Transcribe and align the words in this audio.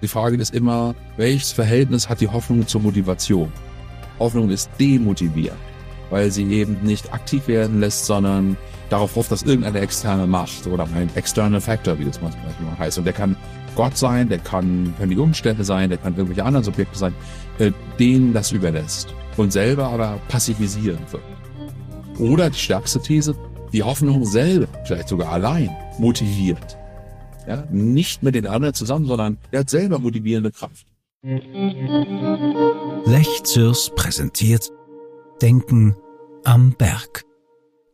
Die 0.00 0.08
Frage 0.08 0.36
ist 0.36 0.54
immer, 0.54 0.94
welches 1.16 1.50
Verhältnis 1.50 2.08
hat 2.08 2.20
die 2.20 2.28
Hoffnung 2.28 2.66
zur 2.66 2.80
Motivation? 2.80 3.52
Hoffnung 4.20 4.48
ist 4.50 4.70
demotivierend, 4.78 5.58
weil 6.10 6.30
sie 6.30 6.44
eben 6.52 6.78
nicht 6.82 7.12
aktiv 7.12 7.48
werden 7.48 7.80
lässt, 7.80 8.06
sondern 8.06 8.56
darauf 8.90 9.16
hofft, 9.16 9.32
dass 9.32 9.42
irgendeine 9.42 9.80
externe 9.80 10.26
Macht 10.26 10.66
oder 10.68 10.84
ein 10.94 11.10
external 11.16 11.60
Factor, 11.60 11.98
wie 11.98 12.04
das 12.04 12.20
manchmal 12.20 12.78
heißt, 12.78 12.98
und 12.98 13.04
der 13.04 13.12
kann 13.12 13.36
Gott 13.74 13.96
sein, 13.96 14.28
der 14.28 14.38
kann, 14.38 14.94
können 14.98 15.10
die 15.10 15.18
Umstände 15.18 15.64
sein, 15.64 15.88
der 15.88 15.98
kann 15.98 16.14
irgendwelche 16.14 16.44
anderen 16.44 16.64
Subjekte 16.64 16.96
sein, 16.96 17.14
äh, 17.58 17.72
denen 17.98 18.32
das 18.32 18.52
überlässt 18.52 19.12
und 19.36 19.52
selber 19.52 19.88
aber 19.88 20.18
passivisieren 20.28 21.00
wird. 21.10 21.22
Oder 22.18 22.50
die 22.50 22.58
stärkste 22.58 23.00
These, 23.00 23.34
die 23.72 23.82
Hoffnung 23.82 24.24
selber, 24.24 24.66
vielleicht 24.84 25.08
sogar 25.08 25.32
allein, 25.32 25.70
motiviert. 25.98 26.76
Ja, 27.48 27.64
nicht 27.70 28.22
mit 28.22 28.34
den 28.34 28.46
anderen 28.46 28.74
zusammen, 28.74 29.06
sondern 29.06 29.38
er 29.50 29.60
hat 29.60 29.70
selber 29.70 29.98
motivierende 29.98 30.52
Kraft. 30.52 30.86
Lech 33.06 33.42
Zürs 33.44 33.90
präsentiert 33.96 34.70
Denken 35.40 35.96
am 36.44 36.72
Berg. 36.72 37.24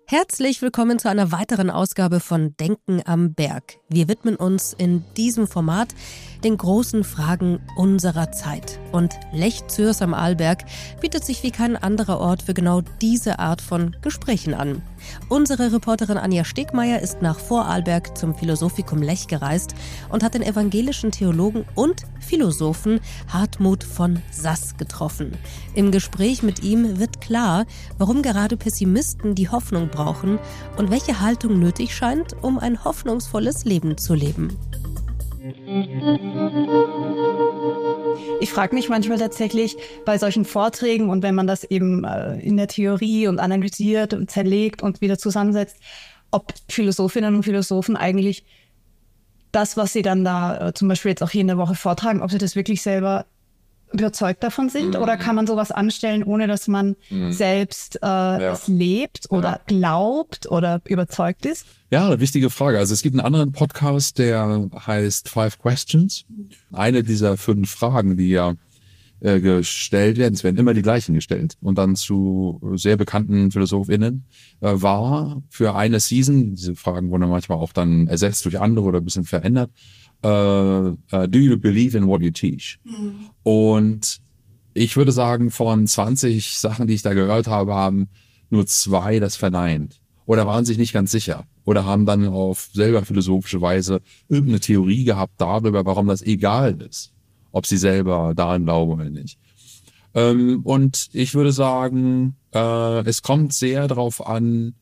Herzlich 0.08 0.60
willkommen 0.60 0.98
zu 0.98 1.08
einer 1.08 1.30
weiteren 1.30 1.70
Ausgabe 1.70 2.18
von 2.18 2.56
Denken 2.56 3.00
am 3.04 3.34
Berg. 3.34 3.78
Wir 3.88 4.08
widmen 4.08 4.34
uns 4.34 4.72
in 4.72 5.04
diesem 5.16 5.46
Format 5.46 5.94
den 6.42 6.56
großen 6.56 7.04
Fragen 7.04 7.60
unserer 7.76 8.32
Zeit. 8.32 8.80
Und 8.94 9.18
Lech 9.32 9.66
Zürs 9.66 10.02
am 10.02 10.14
Arlberg 10.14 10.62
bietet 11.00 11.24
sich 11.24 11.42
wie 11.42 11.50
kein 11.50 11.76
anderer 11.76 12.20
Ort 12.20 12.42
für 12.42 12.54
genau 12.54 12.80
diese 13.00 13.40
Art 13.40 13.60
von 13.60 13.96
Gesprächen 14.02 14.54
an. 14.54 14.82
Unsere 15.28 15.72
Reporterin 15.72 16.16
Anja 16.16 16.44
Stegmeier 16.44 17.00
ist 17.00 17.20
nach 17.20 17.40
Vorarlberg 17.40 18.16
zum 18.16 18.36
Philosophikum 18.36 19.02
Lech 19.02 19.26
gereist 19.26 19.74
und 20.10 20.22
hat 20.22 20.34
den 20.34 20.42
evangelischen 20.42 21.10
Theologen 21.10 21.64
und 21.74 22.04
Philosophen 22.20 23.00
Hartmut 23.26 23.82
von 23.82 24.22
Sass 24.30 24.76
getroffen. 24.76 25.32
Im 25.74 25.90
Gespräch 25.90 26.44
mit 26.44 26.62
ihm 26.62 27.00
wird 27.00 27.20
klar, 27.20 27.66
warum 27.98 28.22
gerade 28.22 28.56
Pessimisten 28.56 29.34
die 29.34 29.48
Hoffnung 29.48 29.88
brauchen 29.88 30.38
und 30.76 30.92
welche 30.92 31.20
Haltung 31.20 31.58
nötig 31.58 31.96
scheint, 31.96 32.36
um 32.44 32.60
ein 32.60 32.84
hoffnungsvolles 32.84 33.64
Leben 33.64 33.98
zu 33.98 34.14
leben. 34.14 34.56
Ich 38.40 38.50
frage 38.50 38.74
mich 38.74 38.88
manchmal 38.88 39.18
tatsächlich 39.18 39.76
bei 40.04 40.18
solchen 40.18 40.44
Vorträgen 40.44 41.08
und 41.08 41.22
wenn 41.22 41.34
man 41.34 41.46
das 41.46 41.64
eben 41.64 42.04
äh, 42.04 42.38
in 42.40 42.56
der 42.56 42.68
Theorie 42.68 43.26
und 43.26 43.38
analysiert 43.38 44.12
und 44.12 44.30
zerlegt 44.30 44.82
und 44.82 45.00
wieder 45.00 45.18
zusammensetzt, 45.18 45.76
ob 46.30 46.52
Philosophinnen 46.68 47.34
und 47.36 47.42
Philosophen 47.44 47.96
eigentlich 47.96 48.44
das, 49.52 49.76
was 49.76 49.92
sie 49.92 50.02
dann 50.02 50.24
da 50.24 50.68
äh, 50.68 50.74
zum 50.74 50.88
Beispiel 50.88 51.10
jetzt 51.10 51.22
auch 51.22 51.30
hier 51.30 51.42
in 51.42 51.46
der 51.46 51.58
Woche 51.58 51.74
vortragen, 51.74 52.22
ob 52.22 52.30
sie 52.30 52.38
das 52.38 52.56
wirklich 52.56 52.82
selber 52.82 53.26
überzeugt 53.94 54.42
davon 54.42 54.68
sind? 54.68 54.94
Mhm. 54.94 55.02
Oder 55.02 55.16
kann 55.16 55.36
man 55.36 55.46
sowas 55.46 55.70
anstellen, 55.70 56.22
ohne 56.22 56.46
dass 56.46 56.68
man 56.68 56.96
mhm. 57.10 57.32
selbst 57.32 57.96
äh, 57.96 58.06
ja. 58.06 58.52
es 58.52 58.68
lebt 58.68 59.30
oder 59.30 59.50
ja. 59.50 59.60
glaubt 59.66 60.50
oder 60.50 60.80
überzeugt 60.84 61.46
ist? 61.46 61.66
Ja, 61.90 62.06
eine 62.06 62.20
wichtige 62.20 62.50
Frage. 62.50 62.78
Also 62.78 62.92
es 62.92 63.02
gibt 63.02 63.14
einen 63.14 63.24
anderen 63.24 63.52
Podcast, 63.52 64.18
der 64.18 64.68
heißt 64.86 65.28
Five 65.28 65.58
Questions. 65.58 66.24
Eine 66.72 67.02
dieser 67.02 67.36
fünf 67.36 67.70
Fragen, 67.70 68.16
die 68.16 68.30
ja 68.30 68.54
äh, 69.20 69.40
gestellt 69.40 70.18
werden, 70.18 70.34
es 70.34 70.44
werden 70.44 70.58
immer 70.58 70.74
die 70.74 70.82
gleichen 70.82 71.14
gestellt 71.14 71.56
und 71.62 71.78
dann 71.78 71.96
zu 71.96 72.60
sehr 72.74 72.96
bekannten 72.96 73.50
PhilosophInnen, 73.50 74.26
äh, 74.60 74.72
war 74.74 75.42
für 75.48 75.74
eine 75.74 76.00
Season, 76.00 76.54
diese 76.54 76.74
Fragen 76.74 77.10
wurden 77.10 77.30
manchmal 77.30 77.58
auch 77.58 77.72
dann 77.72 78.06
ersetzt 78.06 78.44
durch 78.44 78.60
andere 78.60 78.84
oder 78.84 78.98
ein 78.98 79.04
bisschen 79.04 79.24
verändert, 79.24 79.70
uh, 80.24 80.96
uh, 81.12 81.26
do 81.26 81.38
you 81.38 81.56
believe 81.56 81.96
in 81.96 82.06
what 82.06 82.22
you 82.22 82.30
teach? 82.30 82.78
Mhm. 82.84 83.30
Und 83.42 84.20
ich 84.74 84.96
würde 84.96 85.12
sagen, 85.12 85.50
von 85.50 85.86
20 85.86 86.58
Sachen, 86.58 86.86
die 86.86 86.94
ich 86.94 87.02
da 87.02 87.14
gehört 87.14 87.46
habe, 87.46 87.74
haben 87.74 88.08
nur 88.50 88.66
zwei 88.66 89.20
das 89.20 89.36
verneint. 89.36 90.00
Oder 90.26 90.46
waren 90.46 90.64
sich 90.64 90.78
nicht 90.78 90.92
ganz 90.92 91.10
sicher. 91.10 91.44
Oder 91.64 91.84
haben 91.84 92.06
dann 92.06 92.26
auf 92.26 92.70
selber 92.72 93.04
philosophische 93.04 93.60
Weise 93.60 94.00
irgendeine 94.28 94.60
Theorie 94.60 95.04
gehabt 95.04 95.34
darüber, 95.38 95.84
warum 95.84 96.08
das 96.08 96.22
egal 96.22 96.80
ist. 96.82 97.12
Ob 97.52 97.66
sie 97.66 97.76
selber 97.76 98.32
daran 98.34 98.64
glauben 98.64 98.92
oder 98.92 99.10
nicht. 99.10 99.38
Ähm, 100.14 100.60
und 100.64 101.08
ich 101.12 101.34
würde 101.34 101.52
sagen, 101.52 102.36
äh, 102.52 103.06
es 103.06 103.22
kommt 103.22 103.52
sehr 103.52 103.86
darauf 103.86 104.26
an, 104.26 104.74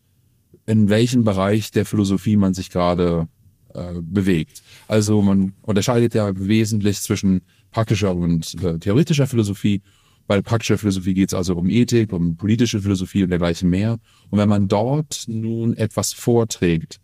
in 0.66 0.88
welchem 0.88 1.24
Bereich 1.24 1.70
der 1.70 1.86
Philosophie 1.86 2.36
man 2.36 2.54
sich 2.54 2.70
gerade 2.70 3.28
äh, 3.74 4.00
bewegt. 4.00 4.62
Also 4.88 5.22
man 5.22 5.52
unterscheidet 5.62 6.14
ja 6.14 6.30
wesentlich 6.34 7.00
zwischen 7.00 7.42
praktischer 7.70 8.14
und 8.14 8.62
äh, 8.62 8.78
theoretischer 8.78 9.26
Philosophie. 9.26 9.82
Bei 10.26 10.40
praktischer 10.40 10.78
Philosophie 10.78 11.14
geht 11.14 11.30
es 11.30 11.34
also 11.34 11.56
um 11.56 11.68
Ethik, 11.68 12.12
um 12.12 12.36
politische 12.36 12.80
Philosophie 12.80 13.24
und 13.24 13.30
dergleichen 13.30 13.68
mehr. 13.68 13.98
Und 14.30 14.38
wenn 14.38 14.48
man 14.48 14.68
dort 14.68 15.24
nun 15.26 15.76
etwas 15.76 16.12
vorträgt, 16.12 17.00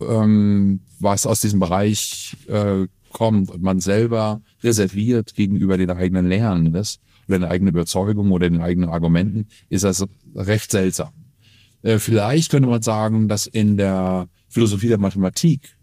ähm, 0.00 0.80
was 0.98 1.26
aus 1.26 1.40
diesem 1.40 1.60
Bereich 1.60 2.36
äh, 2.48 2.86
kommt 3.12 3.50
und 3.50 3.62
man 3.62 3.80
selber 3.80 4.42
reserviert 4.62 5.34
gegenüber 5.34 5.76
den 5.76 5.90
eigenen 5.90 6.28
Lernen 6.28 6.74
ist, 6.74 7.00
oder 7.28 7.38
den 7.38 7.48
eigenen 7.48 7.74
Überzeugungen 7.74 8.32
oder 8.32 8.50
den 8.50 8.60
eigenen 8.60 8.90
Argumenten, 8.90 9.46
ist 9.68 9.84
das 9.84 10.04
recht 10.34 10.70
seltsam. 10.70 11.10
Äh, 11.82 11.98
vielleicht 11.98 12.50
könnte 12.50 12.68
man 12.68 12.82
sagen, 12.82 13.28
dass 13.28 13.46
in 13.46 13.76
der 13.76 14.28
Philosophie 14.54 14.88
der 14.88 14.98
Mathematik 14.98 15.76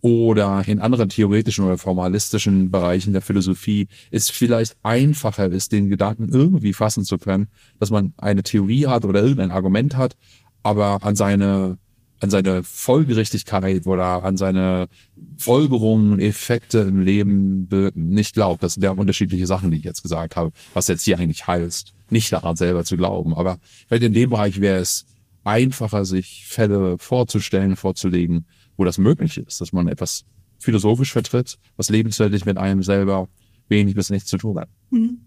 oder 0.00 0.64
in 0.66 0.80
anderen 0.80 1.08
theoretischen 1.08 1.64
oder 1.64 1.78
formalistischen 1.78 2.72
Bereichen 2.72 3.12
der 3.12 3.22
Philosophie 3.22 3.86
es 4.10 4.30
vielleicht 4.30 4.76
einfacher 4.82 5.46
ist, 5.50 5.70
den 5.70 5.88
Gedanken 5.88 6.28
irgendwie 6.32 6.72
fassen 6.72 7.04
zu 7.04 7.18
können, 7.18 7.46
dass 7.78 7.90
man 7.90 8.14
eine 8.16 8.42
Theorie 8.42 8.86
hat 8.86 9.04
oder 9.04 9.22
irgendein 9.22 9.52
Argument 9.52 9.96
hat, 9.96 10.16
aber 10.62 10.98
an 11.02 11.14
seine 11.14 11.78
an 12.20 12.30
seine 12.30 12.64
Folgerichtigkeit 12.64 13.86
oder 13.86 14.24
an 14.24 14.36
seine 14.36 14.88
Folgerungen, 15.36 16.18
Effekte 16.18 16.80
im 16.80 17.00
Leben 17.00 17.68
nicht 17.94 18.34
glaubt. 18.34 18.60
Das 18.64 18.74
sind 18.74 18.82
ja 18.82 18.90
unterschiedliche 18.90 19.46
Sachen, 19.46 19.70
die 19.70 19.76
ich 19.78 19.84
jetzt 19.84 20.02
gesagt 20.02 20.34
habe, 20.34 20.50
was 20.74 20.88
jetzt 20.88 21.04
hier 21.04 21.16
eigentlich 21.16 21.46
heißt, 21.46 21.94
nicht 22.10 22.32
daran 22.32 22.56
selber 22.56 22.82
zu 22.82 22.96
glauben. 22.96 23.34
Aber 23.34 23.58
vielleicht 23.86 24.02
in 24.02 24.14
dem 24.14 24.30
Bereich 24.30 24.60
wäre 24.60 24.80
es 24.80 25.06
einfacher, 25.48 26.04
sich 26.04 26.44
Fälle 26.46 26.98
vorzustellen, 26.98 27.76
vorzulegen, 27.76 28.46
wo 28.76 28.84
das 28.84 28.98
möglich 28.98 29.38
ist, 29.38 29.60
dass 29.60 29.72
man 29.72 29.88
etwas 29.88 30.24
philosophisch 30.58 31.12
vertritt, 31.12 31.58
was 31.76 31.88
lebensweltlich 31.88 32.44
mit 32.44 32.58
einem 32.58 32.82
selber 32.82 33.28
wenig 33.68 33.94
bis 33.94 34.10
nichts 34.10 34.28
zu 34.28 34.38
tun 34.38 34.58
hat. 34.58 34.68
Mhm. 34.90 35.20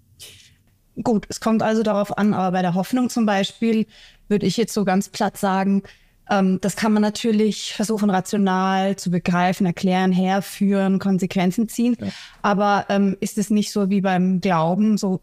Gut, 1.04 1.26
es 1.30 1.40
kommt 1.40 1.64
also 1.64 1.84
darauf 1.84 2.18
an, 2.18 2.34
aber 2.34 2.52
bei 2.52 2.62
der 2.62 2.74
Hoffnung 2.74 3.10
zum 3.10 3.26
Beispiel 3.26 3.88
würde 4.28 4.46
ich 4.46 4.58
jetzt 4.58 4.74
so 4.74 4.84
ganz 4.84 5.10
platt 5.10 5.38
sagen, 5.38 5.84
ähm, 6.30 6.60
das 6.62 6.76
kann 6.76 6.94
man 6.94 7.02
natürlich 7.02 7.74
versuchen, 7.74 8.10
rational 8.10 8.96
zu 8.98 9.10
begreifen, 9.10 9.66
erklären, 9.66 10.12
herführen, 10.12 11.00
Konsequenzen 11.00 11.70
ziehen. 11.70 11.98
Ja. 12.00 12.08
Aber 12.42 12.86
ähm, 12.90 13.18
ist 13.20 13.38
es 13.38 13.50
nicht 13.50 13.72
so 13.72 13.90
wie 13.90 14.02
beim 14.02 14.42
Glauben, 14.42 14.98
so 14.98 15.22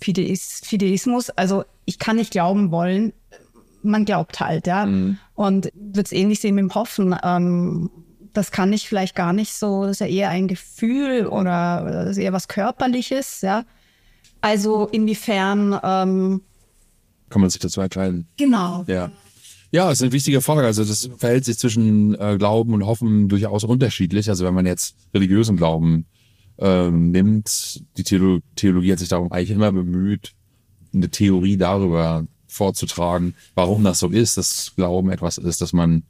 Fideis, 0.00 0.62
Fideismus? 0.64 1.30
Also 1.30 1.64
ich 1.84 1.98
kann 1.98 2.16
nicht 2.16 2.32
glauben 2.32 2.70
wollen, 2.70 3.12
man 3.82 4.04
glaubt 4.04 4.40
halt, 4.40 4.66
ja. 4.66 4.86
Mhm. 4.86 5.18
Und 5.34 5.70
wird 5.74 6.06
es 6.06 6.12
ähnlich 6.12 6.40
sehen 6.40 6.54
mit 6.54 6.62
dem 6.62 6.74
Hoffen. 6.74 7.14
Ähm, 7.22 7.90
das 8.32 8.52
kann 8.52 8.72
ich 8.72 8.88
vielleicht 8.88 9.16
gar 9.16 9.32
nicht 9.32 9.52
so, 9.52 9.82
das 9.82 9.92
ist 9.92 10.00
ja 10.00 10.06
eher 10.06 10.30
ein 10.30 10.46
Gefühl 10.48 11.26
oder 11.26 12.04
das 12.04 12.10
ist 12.10 12.18
eher 12.18 12.32
was 12.32 12.48
Körperliches, 12.48 13.40
ja. 13.40 13.64
Also 14.40 14.86
inwiefern 14.86 15.78
ähm, 15.82 16.42
kann 17.30 17.40
man 17.40 17.48
sich 17.48 17.60
dazu 17.60 17.80
entscheiden? 17.80 18.26
Genau. 18.36 18.84
Ja. 18.86 19.10
Ja, 19.72 19.88
das 19.88 19.98
ist 19.98 20.02
eine 20.02 20.12
wichtige 20.12 20.40
Frage. 20.40 20.66
Also 20.66 20.84
das 20.84 21.08
verhält 21.16 21.44
sich 21.44 21.56
zwischen 21.56 22.20
äh, 22.20 22.36
Glauben 22.36 22.74
und 22.74 22.84
Hoffen 22.84 23.28
durchaus 23.28 23.62
unterschiedlich. 23.62 24.28
Also 24.28 24.44
wenn 24.44 24.52
man 24.52 24.66
jetzt 24.66 24.96
religiösen 25.14 25.56
Glauben 25.56 26.06
ähm, 26.58 27.12
nimmt, 27.12 27.84
die 27.96 28.02
Theolo 28.02 28.40
Theologie 28.56 28.92
hat 28.92 28.98
sich 28.98 29.08
darum 29.08 29.30
eigentlich 29.30 29.52
immer 29.52 29.70
bemüht, 29.70 30.32
eine 30.92 31.08
Theorie 31.08 31.56
darüber 31.56 32.26
vorzutragen, 32.50 33.34
warum 33.54 33.84
das 33.84 33.98
so 33.98 34.08
ist, 34.08 34.36
dass 34.36 34.72
Glauben 34.76 35.10
etwas 35.10 35.38
ist, 35.38 35.60
das 35.60 35.72
man 35.72 36.02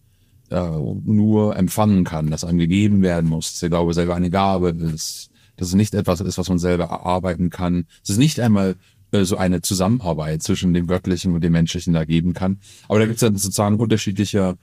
äh, 0.50 0.60
nur 1.04 1.56
empfangen 1.56 2.04
kann, 2.04 2.30
das 2.30 2.44
einem 2.44 2.58
gegeben 2.58 3.02
werden 3.02 3.28
muss, 3.28 3.52
dass 3.52 3.60
der 3.60 3.68
Glaube 3.68 3.94
selber 3.94 4.14
eine 4.14 4.30
Gabe 4.30 4.70
ist, 4.70 5.30
dass 5.56 5.68
es 5.68 5.74
nicht 5.74 5.94
etwas 5.94 6.20
ist, 6.20 6.38
was 6.38 6.48
man 6.48 6.58
selber 6.58 6.84
erarbeiten 6.84 7.50
kann. 7.50 7.86
Es 8.02 8.10
ist 8.10 8.18
nicht 8.18 8.40
einmal 8.40 8.76
äh, 9.12 9.24
so 9.24 9.36
eine 9.36 9.62
Zusammenarbeit 9.62 10.42
zwischen 10.42 10.72
dem 10.74 10.86
Göttlichen 10.86 11.34
und 11.34 11.42
dem 11.42 11.52
Menschlichen 11.52 11.92
da 11.92 12.04
geben 12.04 12.32
kann. 12.32 12.58
Aber 12.88 12.98
da 12.98 13.06
gibt 13.06 13.16
es 13.16 13.20
dann 13.20 13.36
sozusagen 13.36 13.76
unterschiedliche 13.76 14.56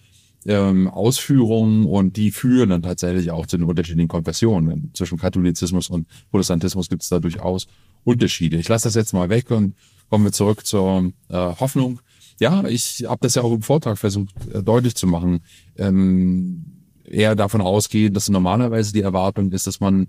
ähm, 0.45 0.87
Ausführungen 0.87 1.85
und 1.85 2.17
die 2.17 2.31
führen 2.31 2.69
dann 2.69 2.81
tatsächlich 2.81 3.31
auch 3.31 3.45
zu 3.45 3.57
den 3.57 3.67
unterschiedlichen 3.67 4.07
Konfessionen. 4.07 4.91
Zwischen 4.93 5.17
Katholizismus 5.17 5.89
und 5.89 6.07
Protestantismus 6.31 6.89
gibt 6.89 7.03
es 7.03 7.09
da 7.09 7.19
durchaus 7.19 7.67
Unterschiede. 8.07 8.57
Ich 8.57 8.69
lasse 8.69 8.87
das 8.87 8.95
jetzt 8.95 9.13
mal 9.13 9.29
weg 9.29 9.51
und 9.51 9.75
kommen 10.09 10.23
wir 10.23 10.31
zurück 10.31 10.65
zur 10.65 11.11
äh, 11.27 11.35
Hoffnung. 11.35 11.99
Ja, 12.39 12.65
ich 12.65 13.03
habe 13.05 13.19
das 13.21 13.35
ja 13.35 13.41
auch 13.41 13.51
im 13.51 13.61
Vortrag 13.61 13.97
versucht 13.97 14.33
äh, 14.53 14.63
deutlich 14.63 14.95
zu 14.95 15.07
machen. 15.07 15.41
Ähm, 15.75 16.65
eher 17.03 17.35
davon 17.35 17.59
ausgehen, 17.59 18.13
dass 18.13 18.29
normalerweise 18.29 18.93
die 18.93 19.01
Erwartung 19.01 19.51
ist, 19.51 19.67
dass 19.67 19.81
man 19.81 20.07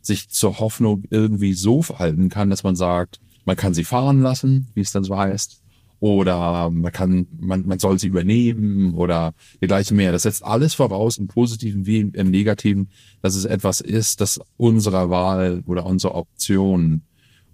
sich 0.00 0.28
zur 0.28 0.60
Hoffnung 0.60 1.04
irgendwie 1.10 1.54
so 1.54 1.82
verhalten 1.82 2.28
kann, 2.28 2.48
dass 2.48 2.62
man 2.62 2.76
sagt, 2.76 3.20
man 3.44 3.56
kann 3.56 3.74
sie 3.74 3.84
fahren 3.84 4.22
lassen, 4.22 4.68
wie 4.74 4.80
es 4.80 4.92
dann 4.92 5.02
so 5.02 5.16
heißt, 5.16 5.62
oder 5.98 6.70
man 6.70 6.92
kann, 6.92 7.26
man, 7.40 7.66
man 7.66 7.78
soll 7.80 7.98
sie 7.98 8.08
übernehmen 8.08 8.94
oder 8.94 9.34
dergleichen 9.60 9.96
mehr. 9.96 10.12
Das 10.12 10.22
setzt 10.22 10.44
alles 10.44 10.74
voraus, 10.74 11.18
im 11.18 11.26
Positiven 11.26 11.86
wie 11.86 12.00
im 12.00 12.30
Negativen, 12.30 12.88
dass 13.20 13.34
es 13.34 13.44
etwas 13.44 13.80
ist, 13.80 14.20
das 14.20 14.40
unserer 14.56 15.10
Wahl 15.10 15.62
oder 15.66 15.86
unserer 15.86 16.14
Option, 16.14 17.02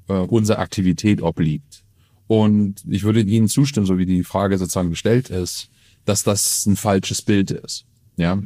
äh, 0.09 0.15
unserer 0.15 0.59
Aktivität 0.59 1.23
obliegt. 1.23 1.85
Und 2.27 2.83
ich 2.89 3.05
würde 3.05 3.21
Ihnen 3.21 3.49
zustimmen, 3.49 3.87
so 3.87 3.99
wie 3.99 4.07
die 4.07 4.23
Frage 4.23 4.59
sozusagen 4.59 4.91
gestellt 4.91 5.31
ist, 5.31 5.71
dass 6.05 6.23
das 6.23 6.67
ein 6.67 6.77
falsches 6.77 7.23
Bild 7.23 7.51
ist. 7.51 7.87
Ja. 8.17 8.43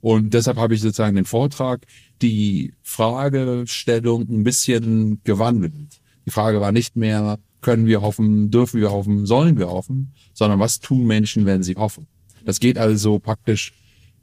Und 0.00 0.34
deshalb 0.34 0.58
habe 0.58 0.74
ich 0.74 0.80
sozusagen 0.80 1.16
den 1.16 1.24
Vortrag, 1.24 1.86
die 2.22 2.74
Fragestellung 2.82 4.28
ein 4.28 4.44
bisschen 4.44 5.20
gewandelt. 5.24 6.00
Die 6.26 6.30
Frage 6.30 6.60
war 6.60 6.72
nicht 6.72 6.94
mehr, 6.96 7.38
können 7.60 7.86
wir 7.86 8.02
hoffen, 8.02 8.50
dürfen 8.50 8.80
wir 8.80 8.92
hoffen, 8.92 9.26
sollen 9.26 9.58
wir 9.58 9.68
hoffen, 9.68 10.12
sondern 10.34 10.60
was 10.60 10.80
tun 10.80 11.06
Menschen, 11.06 11.46
wenn 11.46 11.62
sie 11.62 11.74
hoffen. 11.74 12.06
Das 12.44 12.60
geht 12.60 12.78
also 12.78 13.18
praktisch 13.18 13.72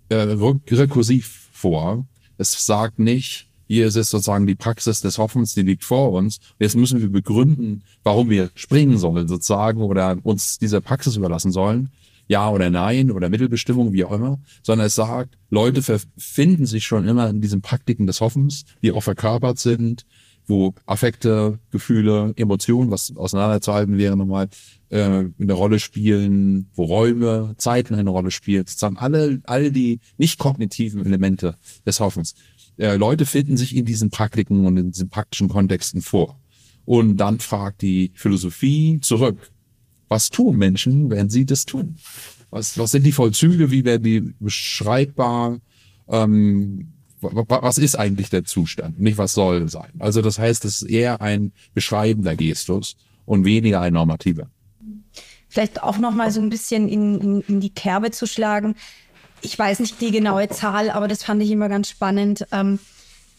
äh, 0.10 0.16
rekursiv 0.16 1.50
vor. 1.52 2.06
Es 2.38 2.66
sagt 2.66 3.00
nicht, 3.00 3.50
hier 3.72 3.88
ist 3.88 3.96
es 3.96 4.10
sozusagen 4.10 4.48
die 4.48 4.56
Praxis 4.56 5.00
des 5.00 5.18
Hoffens, 5.18 5.54
die 5.54 5.62
liegt 5.62 5.86
vor 5.86 6.12
uns. 6.12 6.40
Jetzt 6.60 6.76
müssen 6.76 7.00
wir 7.00 7.10
begründen, 7.10 7.84
warum 8.04 8.30
wir 8.30 8.50
springen 8.54 8.98
sollen 8.98 9.30
sozusagen 9.30 9.82
oder 9.82 10.18
uns 10.24 10.58
dieser 10.58 10.82
Praxis 10.82 11.16
überlassen 11.16 11.54
sollen. 11.54 11.90
Ja 12.28 12.50
oder 12.50 12.70
nein 12.70 13.12
oder 13.12 13.30
Mittelbestimmung, 13.30 13.94
wie 13.94 14.04
auch 14.04 14.12
immer, 14.12 14.40
sondern 14.62 14.88
es 14.88 14.96
sagt, 14.96 15.38
Leute 15.50 15.82
verfinden 15.82 16.66
sich 16.66 16.84
schon 16.84 17.08
immer 17.08 17.30
in 17.30 17.40
diesen 17.40 17.62
Praktiken 17.62 18.08
des 18.08 18.20
Hoffens, 18.20 18.66
die 18.84 18.92
auch 18.92 19.04
verkörpert 19.04 19.58
sind, 19.58 20.06
wo 20.48 20.74
Affekte, 20.86 21.60
Gefühle, 21.72 22.34
Emotionen, 22.36 22.92
was 22.92 23.16
auseinanderzuhalten 23.16 23.98
wäre 23.98 24.18
nochmal, 24.18 24.50
äh, 24.90 25.26
eine 25.40 25.54
Rolle 25.54 25.80
spielen, 25.80 26.70
wo 26.74 26.84
Räume, 26.84 27.56
Zeiten 27.58 27.96
eine 27.96 28.10
Rolle 28.10 28.32
spielen, 28.32 28.66
sozusagen 28.68 28.98
alle, 28.98 29.42
all 29.46 29.72
die 29.72 30.02
nicht 30.18 30.40
kognitiven 30.40 31.06
Elemente 31.06 31.56
des 31.86 32.02
Hoffens. 32.02 32.36
Äh, 32.82 32.96
Leute 32.96 33.28
finden 33.28 33.58
sich 33.58 33.76
in 33.76 33.86
diesen 33.86 34.10
Praktiken 34.10 34.66
und 34.66 34.76
in 34.76 34.92
diesen 34.92 35.08
praktischen 35.08 35.50
Kontexten 35.50 36.02
vor. 36.02 36.40
Und 36.84 37.18
dann 37.18 37.40
fragt 37.40 37.84
die 37.84 38.12
Philosophie 38.16 39.00
zurück, 39.02 39.52
was 40.08 40.32
tun 40.32 40.58
Menschen, 40.58 41.12
wenn 41.12 41.30
sie 41.30 41.46
das 41.46 41.66
tun? 41.66 41.98
Was, 42.50 42.80
was 42.80 42.90
sind 42.90 43.06
die 43.06 43.12
Vollzüge, 43.12 43.70
wie 43.70 43.86
werden 43.86 44.04
die 44.04 44.34
beschreibbar? 44.40 45.60
Ähm, 46.10 46.92
was 47.22 47.78
ist 47.78 47.96
eigentlich 47.96 48.32
der 48.32 48.46
Zustand, 48.46 49.00
nicht 49.00 49.20
was 49.20 49.34
soll 49.34 49.70
sein. 49.70 49.92
Also 50.00 50.24
das 50.24 50.40
heißt, 50.40 50.66
es 50.66 50.82
ist 50.82 50.90
eher 50.90 51.22
ein 51.22 51.52
beschreibender 51.76 52.36
Gestus 52.36 52.96
und 53.26 53.46
weniger 53.46 53.80
ein 53.80 53.94
normativer. 53.94 54.50
Vielleicht 55.48 55.84
auch 55.84 56.00
noch 56.00 56.16
mal 56.16 56.32
so 56.32 56.42
ein 56.42 56.50
bisschen 56.50 56.90
in, 56.90 57.22
in, 57.22 57.42
in 57.42 57.60
die 57.60 57.70
Kerbe 57.70 58.10
zu 58.10 58.26
schlagen. 58.26 58.74
Ich 59.42 59.58
weiß 59.58 59.80
nicht 59.80 60.00
die 60.02 60.12
genaue 60.12 60.50
Zahl, 60.50 60.90
aber 60.90 61.08
das 61.08 61.24
fand 61.24 61.42
ich 61.42 61.52
immer 61.52 61.70
ganz 61.70 61.90
spannend, 61.90 62.46
ähm, 62.52 62.80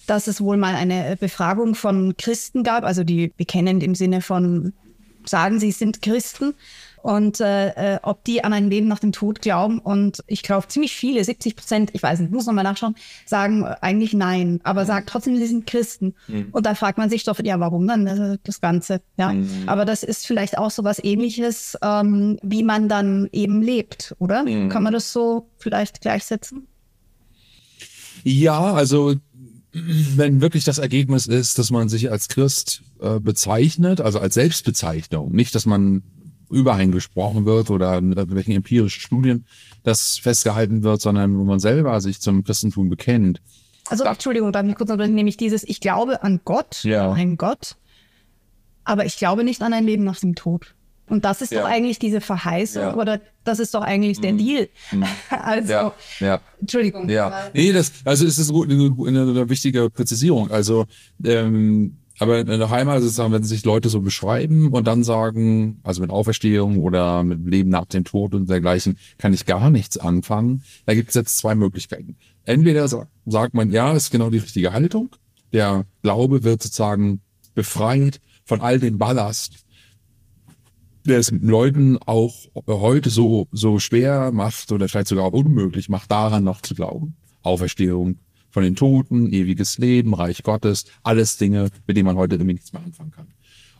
dass 0.07 0.27
es 0.27 0.41
wohl 0.41 0.57
mal 0.57 0.75
eine 0.75 1.17
Befragung 1.17 1.75
von 1.75 2.17
Christen 2.17 2.65
gab, 2.65 2.85
also 2.85 3.05
die 3.05 3.29
bekennend 3.29 3.83
im 3.83 3.95
Sinne 3.95 4.21
von 4.21 4.73
sagen, 5.25 5.61
sie 5.61 5.71
sind 5.71 6.03
Christen 6.03 6.55
und 7.03 7.41
äh, 7.41 7.95
äh, 7.95 7.99
ob 8.03 8.25
die 8.25 8.45
an 8.45 8.53
ein 8.53 8.71
Leben 8.71 8.89
nach 8.89 9.01
dem 9.01 9.13
Tod 9.13 9.43
glauben. 9.43 9.79
Und 9.81 10.23
ich 10.27 10.43
glaube, 10.43 10.69
ziemlich 10.69 10.95
viele, 10.95 11.23
70 11.23 11.57
Prozent, 11.57 11.91
ich 11.93 12.03
weiß 12.03 12.21
nicht, 12.21 12.33
muss 12.33 12.47
noch 12.47 12.55
mal 12.55 12.63
nachschauen, 12.63 12.95
sagen 13.27 13.65
eigentlich 13.65 14.15
nein, 14.15 14.61
aber 14.63 14.83
mhm. 14.83 14.87
sagen 14.87 15.07
trotzdem, 15.07 15.37
sie 15.37 15.47
sind 15.47 15.67
Christen. 15.67 16.15
Mhm. 16.29 16.49
Und 16.53 16.65
da 16.65 16.75
fragt 16.75 16.99
man 16.99 17.11
sich 17.11 17.25
doch, 17.25 17.39
ja, 17.43 17.59
warum 17.61 17.87
dann 17.87 18.07
das, 18.07 18.39
das 18.45 18.61
Ganze? 18.61 19.01
Ja, 19.17 19.33
mhm. 19.33 19.65
aber 19.67 19.85
das 19.85 20.03
ist 20.03 20.27
vielleicht 20.27 20.59
auch 20.59 20.71
so 20.71 20.85
was 20.85 21.03
Ähnliches, 21.03 21.77
ähm, 21.83 22.39
wie 22.43 22.63
man 22.63 22.89
dann 22.89 23.29
eben 23.33 23.63
lebt, 23.63 24.15
oder? 24.19 24.45
Mhm. 24.45 24.69
Kann 24.69 24.83
man 24.83 24.93
das 24.93 25.13
so 25.13 25.49
vielleicht 25.59 26.01
gleichsetzen? 26.01 26.67
Ja, 28.25 28.73
also 28.73 29.15
wenn 29.73 30.41
wirklich 30.41 30.65
das 30.65 30.79
Ergebnis 30.79 31.27
ist, 31.27 31.59
dass 31.59 31.71
man 31.71 31.89
sich 31.89 32.11
als 32.11 32.29
Christ 32.29 32.83
äh, 33.01 33.19
bezeichnet, 33.19 34.01
also 34.01 34.21
als 34.21 34.35
Selbstbezeichnung, 34.35 35.33
nicht, 35.33 35.55
dass 35.55 35.67
man 35.67 36.03
über 36.53 36.75
einen 36.75 36.93
gesprochen 36.93 37.45
wird 37.45 37.71
oder 37.71 38.01
mit 38.01 38.19
welchen 38.35 38.53
empirischen 38.53 39.01
Studien 39.01 39.47
das 39.83 40.19
festgehalten 40.19 40.83
wird, 40.83 41.01
sondern 41.01 41.39
wo 41.39 41.45
man 41.45 41.59
selber 41.59 42.01
sich 42.01 42.21
zum 42.21 42.45
Christentum 42.45 42.89
bekennt. 42.89 43.41
Also, 43.89 44.05
Entschuldigung, 44.05 44.53
darf 44.53 44.67
ich 44.67 44.75
kurz 44.75 44.91
unterbrechen, 44.91 45.15
nämlich 45.15 45.37
dieses, 45.37 45.65
ich 45.65 45.81
glaube 45.81 46.23
an 46.23 46.41
Gott, 46.45 46.85
ja. 46.85 47.11
an 47.11 47.17
einen 47.17 47.37
Gott, 47.37 47.77
aber 48.85 49.05
ich 49.05 49.17
glaube 49.17 49.45
nicht 49.45 49.63
an 49.63 49.73
ein 49.73 49.85
Leben 49.85 50.05
nach 50.05 50.21
dem 50.21 50.35
Tod. 50.35 50.75
Und 51.09 51.25
das 51.25 51.43
ist 51.43 51.53
ja. 51.53 51.61
doch 51.61 51.69
eigentlich 51.69 51.99
diese 51.99 52.21
Verheißung 52.21 52.83
ja. 52.83 52.95
oder 52.95 53.21
das 53.45 53.59
ist 53.59 53.75
doch 53.75 53.83
eigentlich 53.83 54.21
der 54.21 54.33
mhm. 54.33 54.39
Deal. 54.39 54.69
Mhm. 54.93 55.05
also, 55.31 55.73
ja. 55.73 55.93
ja. 56.21 56.41
Entschuldigung. 56.61 57.09
Ja. 57.09 57.51
Nee, 57.53 57.73
das, 57.73 57.93
also 58.05 58.25
es 58.25 58.39
ist 58.39 58.51
eine, 58.51 58.95
eine, 58.99 59.23
eine 59.23 59.49
wichtige 59.51 59.91
Präzisierung. 59.91 60.51
Also, 60.51 60.87
ähm, 61.25 61.99
aber 62.23 62.39
in 62.39 62.47
der 62.47 62.71
Heimat 62.71 63.01
ist 63.01 63.07
es 63.07 63.17
dann, 63.17 63.33
wenn 63.33 63.43
sich 63.43 63.65
Leute 63.65 63.89
so 63.89 64.01
beschreiben 64.01 64.69
und 64.69 64.87
dann 64.87 65.03
sagen, 65.03 65.81
also 65.83 66.01
mit 66.01 66.11
Auferstehung 66.11 66.79
oder 66.79 67.25
mit 67.25 67.45
Leben 67.45 67.69
nach 67.69 67.87
dem 67.87 68.05
Tod 68.05 68.35
und 68.35 68.49
dergleichen, 68.49 68.97
kann 69.19 69.35
ich 69.35 69.45
gar 69.45 69.71
nichts 69.71 69.99
anfangen. 69.99 70.63
Da 70.87 70.95
gibt 70.95 71.09
es 71.09 71.17
jetzt 71.17 71.37
zwei 71.37 71.57
Möglichkeiten. 71.57 72.17
Entweder 72.45 72.87
sagt 72.87 73.55
man, 73.55 73.73
ja, 73.73 73.93
ist 73.93 74.13
genau 74.13 74.31
die 74.31 74.39
richtige 74.39 74.73
Haltung. 74.73 75.11
Der 75.53 75.85
Glaube 76.03 76.45
wird 76.45 76.63
sozusagen 76.63 77.21
befreit 77.55 78.21
von 78.45 78.61
all 78.61 78.79
dem 78.79 78.99
Ballast, 78.99 79.65
der 81.05 81.19
es 81.19 81.33
Leuten 81.33 81.99
auch 81.99 82.35
heute 82.69 83.11
so, 83.11 83.49
so 83.51 83.81
schwer 83.81 84.31
macht 84.31 84.71
oder 84.71 84.89
vielleicht 84.89 85.09
sogar 85.09 85.25
auch 85.25 85.33
unmöglich 85.33 85.89
macht, 85.89 86.11
daran 86.13 86.45
noch 86.45 86.61
zu 86.61 86.77
glauben. 86.77 87.17
Auferstehung, 87.43 88.19
von 88.53 88.63
den 88.63 88.77
Toten, 88.77 89.33
ewiges 89.33 89.79
Leben, 89.79 90.15
Reich 90.15 90.45
Gottes, 90.45 90.85
alles 91.03 91.39
Dinge, 91.39 91.71
mit 91.87 91.97
denen 91.97 92.07
man 92.07 92.17
heute 92.17 92.37
irgendwie 92.37 92.53
nichts 92.53 92.73
mehr 92.73 92.83
anfangen 92.85 93.11
kann. 93.11 93.27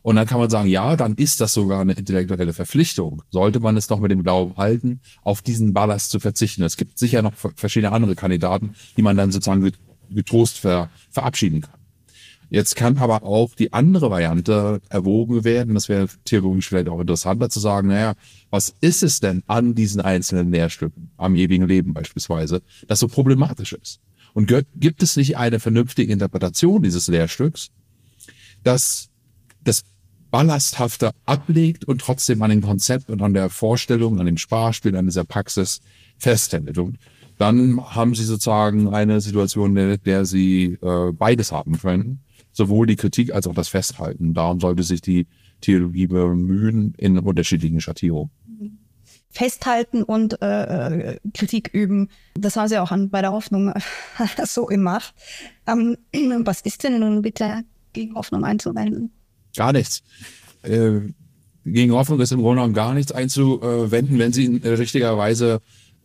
Und 0.03 0.17
dann 0.17 0.27
kann 0.27 0.41
man 0.41 0.51
sagen, 0.51 0.69
ja, 0.69 0.97
dann 0.97 1.15
ist 1.15 1.41
das 1.41 1.55
sogar 1.55 1.81
eine 1.81 1.93
intellektuelle 1.93 2.53
Verpflichtung. 2.53 3.23
Sollte 3.31 3.61
man 3.61 3.77
es 3.77 3.87
doch 3.87 4.01
mit 4.01 4.11
dem 4.11 4.25
Glauben 4.25 4.57
halten, 4.57 5.01
auf 5.23 5.43
diesen 5.43 5.73
Ballast 5.73 6.11
zu 6.11 6.19
verzichten. 6.19 6.65
Es 6.65 6.77
gibt 6.77 6.99
sicher 6.99 7.23
noch 7.23 7.35
verschiedene 7.55 7.93
andere 7.93 8.17
Kandidaten, 8.17 8.75
die 8.97 9.03
man 9.03 9.17
dann 9.17 9.31
sozusagen 9.31 9.71
getrost 10.11 10.59
ver 10.59 10.91
verabschieden 11.11 11.61
kann. 11.61 11.79
Jetzt 12.51 12.77
kann 12.77 12.99
aber 12.99 13.23
auch 13.23 13.55
die 13.55 13.73
andere 13.73 14.11
Variante 14.11 14.83
erwogen 14.91 15.43
werden. 15.43 15.73
Das 15.73 15.89
wäre 15.89 16.09
theologisch 16.27 16.69
vielleicht 16.69 16.91
auch 16.91 17.01
interessanter 17.01 17.49
zu 17.49 17.61
sagen, 17.61 17.89
naja, 17.89 18.13
was 18.51 18.75
ist 18.83 19.03
es 19.03 19.21
denn 19.21 19.43
an 19.47 19.75
diesen 19.75 20.03
einzelnen 20.03 20.53
Lehrstücken, 20.53 21.13
am 21.17 21.35
ewigen 21.35 21.67
Leben 21.67 21.95
beispielsweise, 21.95 22.61
das 22.89 23.01
so 23.01 23.09
problematisch 23.09 23.73
ist? 23.73 24.01
Und 24.35 24.53
gibt 24.77 25.03
es 25.03 25.17
nicht 25.17 25.37
eine 25.37 25.61
vernünftige 25.61 26.13
Interpretation 26.13 26.83
dieses 26.83 27.09
Lehrstücks, 27.09 27.69
dass 28.63 29.11
das 29.63 29.83
Ballasthafte 30.31 31.13
ablegt 31.27 31.85
und 31.85 32.01
trotzdem 32.01 32.41
an 32.43 32.51
dem 32.51 32.63
Konzept 32.63 33.11
und 33.11 33.21
an 33.21 33.35
der 33.35 33.51
Vorstellung, 33.51 34.19
an 34.19 34.27
dem 34.27 34.39
Sprachspiel, 34.39 34.97
an 34.97 35.05
dieser 35.05 35.25
Praxis 35.25 35.81
festhält. 36.17 36.79
Und 36.79 36.99
dann 37.37 37.81
haben 37.95 38.15
sie 38.15 38.25
sozusagen 38.25 38.95
eine 38.95 39.21
Situation, 39.21 39.77
in 39.77 39.99
der 40.05 40.25
sie 40.25 40.79
äh, 40.81 41.13
beides 41.13 41.53
haben 41.53 41.79
können, 41.79 42.21
sowohl 42.53 42.87
die 42.87 42.97
Kritik 42.97 43.35
als 43.35 43.47
auch 43.47 43.55
das 43.55 43.69
Festhalten. 43.69 44.33
Darum 44.33 44.61
sollte 44.61 44.83
sich 44.83 45.03
die 45.03 45.27
Theologie 45.61 46.07
bemühen 46.07 46.95
in 46.97 47.19
unterschiedlichen 47.19 47.81
Schattierungen 47.81 48.31
festhalten 49.33 50.03
und 50.03 50.41
äh, 50.43 51.15
äh, 51.15 51.19
Kritik 51.35 51.71
üben. 51.73 52.09
Das 52.35 52.57
haben 52.57 52.69
sie 52.69 52.79
auch 52.79 52.91
an, 52.91 53.11
bei 53.11 53.23
der 53.23 53.33
Hoffnung 53.33 53.73
so 54.45 54.67
gemacht. 54.67 55.15
Ähm, 55.67 55.97
was 56.45 56.61
ist 56.61 56.85
denn 56.85 57.01
nun 57.01 57.23
bitte 57.23 57.65
gegen 57.93 58.15
Hoffnung 58.15 58.45
einzuwenden? 58.45 59.11
Gar 59.57 59.73
nichts. 59.73 60.03
Äh, 60.63 61.01
gegen 61.65 61.93
Hoffnung 61.93 62.21
ist 62.21 62.33
im 62.33 62.41
Grunde 62.41 62.57
genommen 62.57 62.75
gar 62.75 62.95
nichts 62.95 63.13
einzuwenden, 63.13 64.19
wenn 64.19 64.33
sie 64.33 64.45
in 64.45 64.57
richtiger 64.63 65.17
Weise 65.17 65.61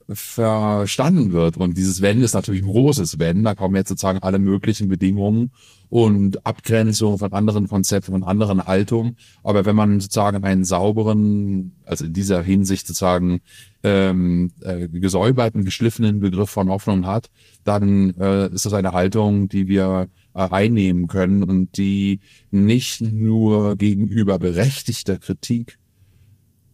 verstanden 0.10 1.34
wird. 1.34 1.58
Und 1.58 1.78
dieses 1.78 2.02
Wenn 2.02 2.22
ist 2.22 2.34
natürlich 2.34 2.62
ein 2.62 2.70
großes 2.70 3.20
Wenn. 3.20 3.44
Da 3.44 3.56
kommen 3.56 3.76
jetzt 3.76 3.90
sozusagen 3.90 4.20
alle 4.20 4.40
möglichen 4.40 4.88
Bedingungen 4.88 5.52
und 5.90 6.46
Abgrenzung 6.46 7.18
von 7.18 7.34
anderen 7.34 7.68
Konzepten, 7.68 8.14
von 8.14 8.24
anderen 8.24 8.66
Haltungen. 8.66 9.18
Aber 9.44 9.66
wenn 9.66 9.76
man 9.76 10.00
sozusagen 10.00 10.44
einen 10.44 10.64
sauberen, 10.64 11.74
also 11.86 12.06
in 12.06 12.14
dieser 12.14 12.42
Hinsicht 12.42 12.88
sozusagen 12.88 13.42
ähm, 13.84 14.52
äh, 14.62 14.88
gesäuberten, 14.88 15.66
geschliffenen 15.66 16.22
Begriff 16.22 16.50
von 16.50 16.70
Hoffnung 16.70 17.06
hat, 17.06 17.30
dann 17.66 18.14
äh, 18.20 18.48
ist 18.54 18.66
das 18.66 18.74
eine 18.74 18.94
Haltung, 18.94 19.50
die 19.50 19.68
wir 19.68 20.08
äh, 20.34 20.48
einnehmen 20.50 21.08
können 21.08 21.44
und 21.44 21.78
die 21.78 22.22
nicht 22.50 23.02
nur 23.02 23.76
gegenüber 23.76 24.40
berechtigter 24.40 25.18
Kritik 25.18 25.80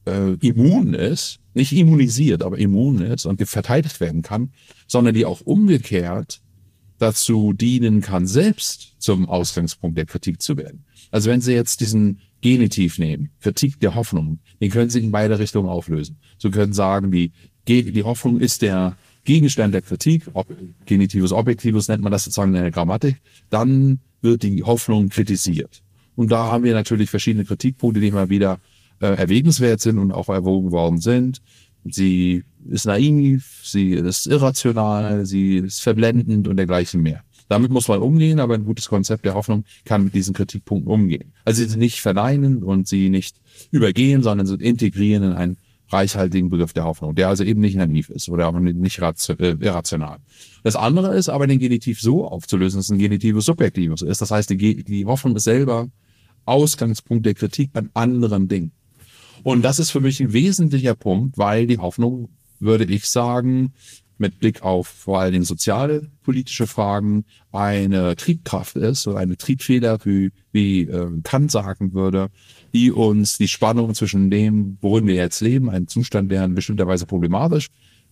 äh, 0.06 0.34
immun 0.34 0.94
ist, 0.94 1.40
nicht 1.54 1.74
immunisiert, 1.74 2.44
aber 2.44 2.58
immun 2.58 3.02
ist 3.02 3.26
und 3.26 3.42
verteidigt 3.48 4.00
werden 4.00 4.22
kann, 4.22 4.52
sondern 4.88 5.14
die 5.14 5.26
auch 5.26 5.42
umgekehrt 5.42 6.42
dazu 7.00 7.54
dienen 7.54 8.02
kann, 8.02 8.28
selbst 8.28 8.96
zum 9.00 9.28
Ausgangspunkt 9.28 9.98
der 9.98 10.06
Kritik 10.06 10.42
zu 10.42 10.58
werden. 10.58 10.86
Also 11.12 11.30
wenn 11.30 11.42
Sie 11.42 11.54
jetzt 11.54 11.82
diesen 11.82 12.22
Genitiv 12.42 12.98
nehmen, 12.98 13.30
Kritik 13.42 13.80
der 13.80 13.96
Hoffnung, 13.96 14.40
den 14.62 14.72
können 14.72 14.90
Sie 14.90 15.00
in 15.00 15.12
beide 15.12 15.40
Richtungen 15.40 15.70
auflösen. 15.70 16.18
Sie 16.38 16.50
können 16.50 16.74
sagen, 16.74 17.12
die, 17.12 17.32
die 17.68 18.04
Hoffnung 18.04 18.40
ist 18.40 18.62
der 18.62 18.98
Gegenstand 19.26 19.74
der 19.74 19.82
Kritik, 19.82 20.24
ob 20.34 20.48
Genitivus 20.86 21.32
Objektivus 21.32 21.88
nennt 21.88 22.04
man 22.04 22.12
das 22.12 22.26
sozusagen 22.26 22.54
in 22.54 22.62
der 22.62 22.72
Grammatik, 22.72 23.22
dann 23.50 24.00
wird 24.22 24.44
die 24.44 24.64
Hoffnung 24.64 25.10
kritisiert. 25.10 25.84
Und 26.16 26.32
da 26.32 26.52
haben 26.52 26.64
wir 26.64 26.74
natürlich 26.74 27.10
verschiedene 27.10 27.46
Kritikpunkte, 27.46 28.00
die 28.00 28.10
immer 28.10 28.30
wieder 28.30 28.60
äh, 29.04 29.16
erwägenswert 29.16 29.82
sind 29.82 30.00
und 30.00 30.14
auch 30.14 30.30
erwogen 30.30 30.72
worden 30.72 31.00
sind. 31.00 31.42
Sie 31.84 32.44
ist 32.70 32.86
naiv, 32.86 33.62
sie 33.64 33.92
ist 33.92 34.28
irrational, 34.28 35.26
sie 35.26 35.58
ist 35.58 35.82
verblendend 35.82 36.48
und 36.48 36.56
dergleichen 36.56 37.02
mehr. 37.02 37.22
Damit 37.50 37.72
muss 37.72 37.90
man 37.90 38.00
umgehen, 38.00 38.40
aber 38.40 38.54
ein 38.54 38.64
gutes 38.64 38.88
Konzept 38.88 39.26
der 39.26 39.34
Hoffnung 39.34 39.66
kann 39.84 40.06
mit 40.06 40.14
diesen 40.14 40.34
Kritikpunkten 40.34 40.90
umgehen. 40.90 41.34
Also 41.44 41.66
sie 41.66 41.78
nicht 41.78 42.00
verneinen 42.00 42.64
und 42.64 42.88
sie 42.88 43.10
nicht 43.10 43.36
übergehen, 43.72 44.24
sondern 44.24 44.48
sie 44.48 44.56
integrieren 44.56 45.24
in 45.24 45.34
einen 45.34 45.58
reichhaltigen 45.90 46.50
Begriff 46.50 46.72
der 46.72 46.86
Hoffnung, 46.86 47.14
der 47.14 47.28
also 47.28 47.44
eben 47.44 47.60
nicht 47.60 47.76
naiv 47.76 48.10
ist 48.10 48.30
oder 48.30 48.48
auch 48.48 48.58
nicht 48.58 49.00
äh, 49.00 49.58
irrational. 49.60 50.20
Das 50.64 50.78
andere 50.78 51.16
ist 51.16 51.28
aber 51.28 51.46
den 51.46 51.60
Genitiv 51.60 52.00
so 52.00 52.26
aufzulösen, 52.26 52.80
dass 52.80 52.90
ein 52.90 52.98
Genitivus 52.98 53.46
Subjektivus 53.46 54.02
ist. 54.02 54.22
Das 54.22 54.32
heißt, 54.32 54.50
die, 54.50 54.84
die 54.84 55.06
Hoffnung 55.06 55.36
ist 55.36 55.44
selber 55.44 55.90
Ausgangspunkt 56.46 57.26
der 57.26 57.34
Kritik 57.34 57.72
an 57.74 57.90
anderen 57.94 58.48
Dingen. 58.48 58.72
Und 59.44 59.62
das 59.62 59.80
ist 59.80 59.92
für 59.92 60.00
mich 60.00 60.20
ein 60.22 60.34
wesentlicher 60.34 60.96
Punkt, 60.96 61.38
weil 61.38 61.68
die 61.68 61.78
Hoffnung, 61.78 62.30
würde 62.60 62.86
ich 62.86 63.08
sagen, 63.08 63.74
mit 64.18 64.40
Blick 64.40 64.62
auf 64.62 64.88
vor 64.88 65.20
allen 65.20 65.34
Dingen 65.34 65.44
soziale, 65.44 66.10
politische 66.24 66.66
Fragen 66.66 67.26
eine 67.52 68.16
Triebkraft 68.16 68.78
ist 68.78 69.06
oder 69.08 69.18
eine 69.18 69.38
Triebfeder, 69.38 70.00
wie, 70.06 70.32
wie 70.52 70.84
äh, 70.84 71.10
Kant 71.24 71.52
sagen 71.52 71.94
würde, 71.94 72.30
die 72.74 72.92
uns 72.92 73.38
die 73.38 73.48
Spannung 73.48 73.94
zwischen 73.94 74.30
dem, 74.30 74.78
worin 74.82 75.08
wir 75.08 75.16
jetzt 75.16 75.42
leben, 75.42 75.70
ein 75.70 75.88
Zustand, 75.88 76.32
der 76.32 76.46
in 76.46 76.56
bestimmter 76.56 76.88
Weise 76.88 77.06
problematisch 77.06 77.68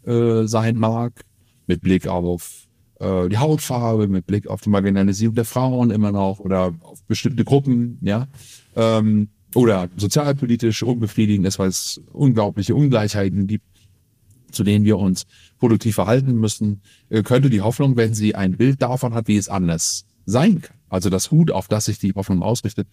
äh, 0.06 0.44
sein 0.46 0.76
mag, 0.76 1.24
mit 1.68 1.82
Blick 1.82 2.08
auf 2.08 2.68
äh, 3.00 3.30
die 3.30 3.38
Hautfarbe, 3.38 4.08
mit 4.08 4.26
Blick 4.26 4.48
auf 4.48 4.62
die 4.62 4.70
Marginalisierung 4.70 5.36
der 5.36 5.46
Frauen 5.46 5.92
immer 5.92 6.12
noch 6.12 6.40
oder 6.40 6.74
auf 6.82 7.04
bestimmte 7.06 7.46
Gruppen, 7.46 8.00
ja, 8.02 8.28
ähm, 8.76 9.30
oder 9.56 9.90
sozialpolitisch 9.98 10.84
unbefriedigend 10.84 11.48
ist, 11.48 11.60
weil 11.60 11.70
es 11.70 12.02
unglaubliche 12.12 12.76
Ungleichheiten 12.76 13.48
gibt, 13.48 13.66
zu 14.52 14.64
denen 14.64 14.86
wir 14.86 14.98
uns 14.98 15.26
produktiv 15.60 15.96
verhalten 15.96 16.36
müssen, 16.36 16.82
äh, 17.10 17.24
könnte 17.24 17.50
die 17.50 17.62
Hoffnung, 17.62 17.96
wenn 17.96 18.14
sie 18.14 18.36
ein 18.36 18.58
Bild 18.58 18.82
davon 18.82 19.14
hat, 19.14 19.28
wie 19.28 19.38
es 19.38 19.50
anders 19.50 20.06
sein 20.26 20.62
kann, 20.62 20.78
also 20.90 21.10
das 21.10 21.30
Gut, 21.30 21.52
auf 21.52 21.68
das 21.68 21.86
sich 21.86 22.00
die 22.00 22.14
Hoffnung 22.14 22.44
ausrichtet, 22.44 22.88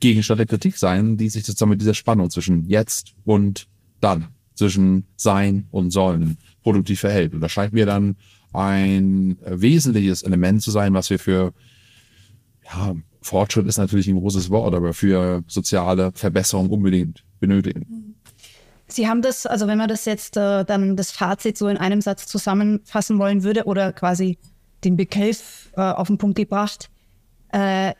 Gegenstand 0.00 0.38
der 0.38 0.46
Kritik 0.46 0.76
sein, 0.76 1.16
die 1.16 1.28
sich 1.28 1.44
sozusagen 1.44 1.70
mit 1.70 1.80
dieser 1.80 1.94
Spannung 1.94 2.30
zwischen 2.30 2.66
jetzt 2.68 3.14
und 3.24 3.66
dann, 4.00 4.28
zwischen 4.54 5.04
sein 5.16 5.66
und 5.70 5.90
sollen 5.90 6.36
produktiv 6.62 7.00
verhält. 7.00 7.34
Und 7.34 7.40
das 7.40 7.52
scheint 7.52 7.72
mir 7.72 7.86
dann 7.86 8.16
ein 8.52 9.38
wesentliches 9.44 10.22
Element 10.22 10.62
zu 10.62 10.70
sein, 10.70 10.94
was 10.94 11.10
wir 11.10 11.18
für 11.18 11.52
ja, 12.64 12.94
Fortschritt 13.28 13.66
ist 13.66 13.78
natürlich 13.78 14.08
ein 14.08 14.18
großes 14.18 14.50
Wort, 14.50 14.74
aber 14.74 14.94
für 14.94 15.44
soziale 15.46 16.12
Verbesserung 16.14 16.70
unbedingt 16.70 17.24
benötigen. 17.40 18.14
Sie 18.86 19.06
haben 19.06 19.20
das, 19.20 19.44
also 19.44 19.66
wenn 19.66 19.76
man 19.76 19.88
das 19.88 20.06
jetzt 20.06 20.36
äh, 20.38 20.64
dann 20.64 20.96
das 20.96 21.10
Fazit 21.10 21.58
so 21.58 21.68
in 21.68 21.76
einem 21.76 22.00
Satz 22.00 22.26
zusammenfassen 22.26 23.18
wollen 23.18 23.42
würde 23.42 23.64
oder 23.64 23.92
quasi 23.92 24.38
den 24.82 24.96
Begriff 24.96 25.70
äh, 25.76 25.82
auf 25.82 26.06
den 26.06 26.16
Punkt 26.16 26.36
gebracht, 26.36 26.88
äh, 27.52 27.92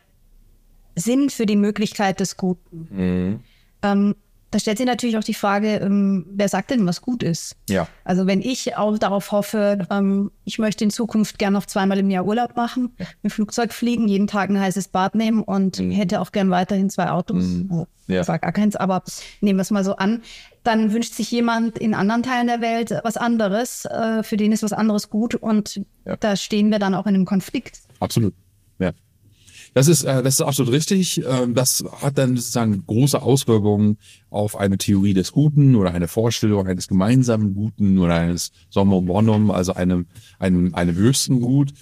Sinn 0.94 1.28
für 1.28 1.44
die 1.44 1.56
Möglichkeit 1.56 2.20
des 2.20 2.36
Guten. 2.36 2.88
Mhm. 2.90 3.40
Ähm, 3.82 4.14
da 4.50 4.58
stellt 4.58 4.78
sich 4.78 4.86
natürlich 4.86 5.18
auch 5.18 5.24
die 5.24 5.34
Frage, 5.34 5.76
ähm, 5.76 6.24
wer 6.30 6.48
sagt 6.48 6.70
denn, 6.70 6.86
was 6.86 7.02
gut 7.02 7.22
ist? 7.22 7.56
Ja. 7.68 7.86
Also 8.04 8.26
wenn 8.26 8.40
ich 8.40 8.76
auch 8.76 8.98
darauf 8.98 9.30
hoffe, 9.30 9.86
ähm, 9.90 10.30
ich 10.44 10.58
möchte 10.58 10.84
in 10.84 10.90
Zukunft 10.90 11.38
gern 11.38 11.52
noch 11.52 11.66
zweimal 11.66 11.98
im 11.98 12.10
Jahr 12.10 12.24
Urlaub 12.24 12.56
machen, 12.56 12.94
ja. 12.98 13.06
mit 13.22 13.32
Flugzeug 13.32 13.72
fliegen, 13.72 14.08
jeden 14.08 14.26
Tag 14.26 14.48
ein 14.48 14.58
heißes 14.58 14.88
Bad 14.88 15.14
nehmen 15.14 15.42
und 15.42 15.78
mhm. 15.78 15.90
hätte 15.90 16.20
auch 16.20 16.32
gern 16.32 16.50
weiterhin 16.50 16.88
zwei 16.88 17.10
Autos. 17.10 17.44
Mhm. 17.44 17.70
Oh, 17.70 17.86
ja. 18.06 18.24
Sag 18.24 18.42
gar 18.42 18.52
keins, 18.52 18.74
aber 18.74 19.02
nehmen 19.42 19.58
wir 19.58 19.62
es 19.62 19.70
mal 19.70 19.84
so 19.84 19.96
an. 19.96 20.22
Dann 20.64 20.92
wünscht 20.92 21.14
sich 21.14 21.30
jemand 21.30 21.78
in 21.78 21.92
anderen 21.92 22.22
Teilen 22.22 22.46
der 22.46 22.62
Welt 22.62 22.94
was 23.02 23.18
anderes, 23.18 23.84
äh, 23.84 24.22
für 24.22 24.38
den 24.38 24.52
ist 24.52 24.62
was 24.62 24.72
anderes 24.72 25.10
gut 25.10 25.34
und 25.34 25.82
ja. 26.06 26.16
da 26.16 26.36
stehen 26.36 26.70
wir 26.70 26.78
dann 26.78 26.94
auch 26.94 27.06
in 27.06 27.14
einem 27.14 27.26
Konflikt. 27.26 27.80
Absolut. 28.00 28.34
Das 29.74 29.88
ist, 29.88 30.04
äh, 30.04 30.22
das 30.22 30.34
ist 30.34 30.40
absolut 30.40 30.72
richtig. 30.72 31.22
Ähm, 31.24 31.54
das 31.54 31.84
hat 32.00 32.18
dann 32.18 32.36
sozusagen 32.36 32.84
große 32.86 33.20
Auswirkungen 33.20 33.98
auf 34.30 34.56
eine 34.56 34.78
Theorie 34.78 35.14
des 35.14 35.32
Guten 35.32 35.74
oder 35.74 35.92
eine 35.92 36.08
Vorstellung 36.08 36.66
eines 36.66 36.88
gemeinsamen 36.88 37.54
Guten 37.54 37.98
oder 37.98 38.14
eines 38.14 38.52
Sommer 38.70 39.00
Bonum, 39.02 39.50
also 39.50 39.74
einem, 39.74 40.06
einem, 40.38 40.74
einem 40.74 40.96
höchsten 40.96 41.40
Gut. 41.40 41.72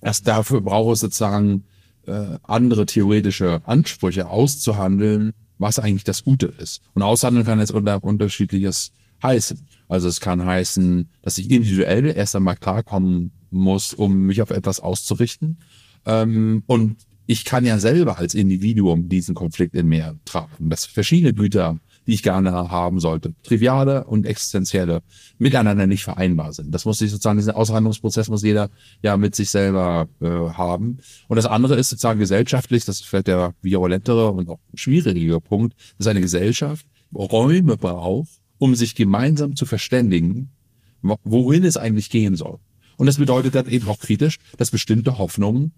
Erst 0.00 0.28
dafür 0.28 0.60
braucht 0.60 0.94
es 0.94 1.00
sozusagen 1.00 1.64
äh, 2.06 2.38
andere 2.42 2.86
theoretische 2.86 3.60
Ansprüche 3.64 4.28
auszuhandeln, 4.28 5.32
was 5.58 5.78
eigentlich 5.78 6.04
das 6.04 6.24
Gute 6.24 6.46
ist. 6.46 6.80
Und 6.94 7.02
aushandeln 7.02 7.44
kann 7.44 7.58
jetzt 7.58 7.72
unter 7.72 8.02
unterschiedliches 8.02 8.92
heißen. 9.22 9.66
Also 9.88 10.08
es 10.08 10.20
kann 10.20 10.44
heißen, 10.44 11.08
dass 11.22 11.38
ich 11.38 11.50
individuell 11.50 12.06
erst 12.06 12.36
einmal 12.36 12.56
klarkommen 12.56 13.32
muss, 13.50 13.94
um 13.94 14.26
mich 14.26 14.42
auf 14.42 14.50
etwas 14.50 14.80
auszurichten. 14.80 15.58
Ähm, 16.08 16.64
und 16.66 16.96
ich 17.26 17.44
kann 17.44 17.66
ja 17.66 17.78
selber 17.78 18.18
als 18.18 18.34
Individuum 18.34 19.10
diesen 19.10 19.34
Konflikt 19.34 19.74
in 19.74 19.86
mir 19.86 20.18
tragen. 20.24 20.70
Das 20.70 20.86
verschiedene 20.86 21.34
Güter, 21.34 21.78
die 22.06 22.14
ich 22.14 22.22
gerne 22.22 22.50
haben 22.50 23.00
sollte, 23.00 23.34
triviale 23.42 24.04
und 24.04 24.24
existenzielle, 24.24 25.02
miteinander 25.36 25.86
nicht 25.86 26.04
vereinbar 26.04 26.54
sind. 26.54 26.74
Das 26.74 26.86
muss 26.86 26.98
sich 26.98 27.10
sozusagen, 27.10 27.36
diesen 27.36 27.52
Aushandlungsprozess 27.52 28.30
muss 28.30 28.42
jeder 28.42 28.70
ja 29.02 29.18
mit 29.18 29.34
sich 29.36 29.50
selber 29.50 30.08
äh, 30.22 30.26
haben. 30.26 31.00
Und 31.28 31.36
das 31.36 31.44
andere 31.44 31.76
ist 31.76 31.90
sozusagen 31.90 32.18
gesellschaftlich, 32.18 32.86
das 32.86 33.00
ist 33.00 33.06
vielleicht 33.06 33.26
der 33.26 33.54
violentere 33.60 34.30
und 34.30 34.48
auch 34.48 34.60
schwierige 34.72 35.38
Punkt, 35.38 35.74
dass 35.98 36.06
eine 36.06 36.22
Gesellschaft 36.22 36.86
Räume 37.14 37.76
braucht, 37.76 38.30
um 38.56 38.74
sich 38.74 38.94
gemeinsam 38.94 39.54
zu 39.54 39.66
verständigen, 39.66 40.50
wohin 41.02 41.64
es 41.64 41.76
eigentlich 41.76 42.08
gehen 42.08 42.36
soll. 42.36 42.58
Und 42.96 43.06
das 43.06 43.18
bedeutet 43.18 43.54
dann 43.54 43.68
eben 43.68 43.86
auch 43.88 44.00
kritisch, 44.00 44.38
dass 44.56 44.70
bestimmte 44.70 45.18
Hoffnungen 45.18 45.72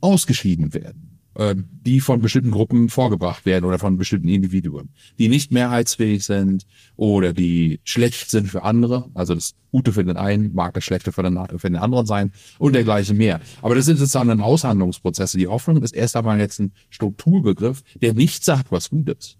ausgeschieden 0.00 0.74
werden, 0.74 1.18
äh, 1.34 1.54
die 1.56 2.00
von 2.00 2.20
bestimmten 2.20 2.50
Gruppen 2.50 2.88
vorgebracht 2.88 3.46
werden 3.46 3.64
oder 3.64 3.78
von 3.78 3.96
bestimmten 3.96 4.28
Individuen, 4.28 4.90
die 5.18 5.28
nicht 5.28 5.52
mehrheitsfähig 5.52 6.24
sind 6.24 6.66
oder 6.96 7.32
die 7.32 7.80
schlecht 7.84 8.30
sind 8.30 8.48
für 8.48 8.62
andere. 8.62 9.10
Also 9.14 9.34
das 9.34 9.54
Gute 9.70 9.92
für 9.92 10.04
den 10.04 10.16
einen 10.16 10.54
mag 10.54 10.74
das 10.74 10.84
Schlechte 10.84 11.12
für 11.12 11.22
den, 11.22 11.38
für 11.58 11.68
den 11.68 11.76
anderen 11.76 12.06
sein 12.06 12.32
und 12.58 12.74
dergleichen 12.74 13.16
mehr. 13.16 13.40
Aber 13.62 13.74
das 13.74 13.86
sind 13.86 13.98
sozusagen 13.98 14.28
dann 14.28 14.40
Aushandlungsprozesse. 14.40 15.38
Die 15.38 15.48
Hoffnung 15.48 15.82
ist 15.82 15.94
erst 15.94 16.16
einmal 16.16 16.38
jetzt 16.38 16.60
ein 16.60 16.72
Strukturbegriff, 16.90 17.82
der 18.00 18.14
nicht 18.14 18.44
sagt, 18.44 18.72
was 18.72 18.90
gut 18.90 19.08
ist. 19.08 19.36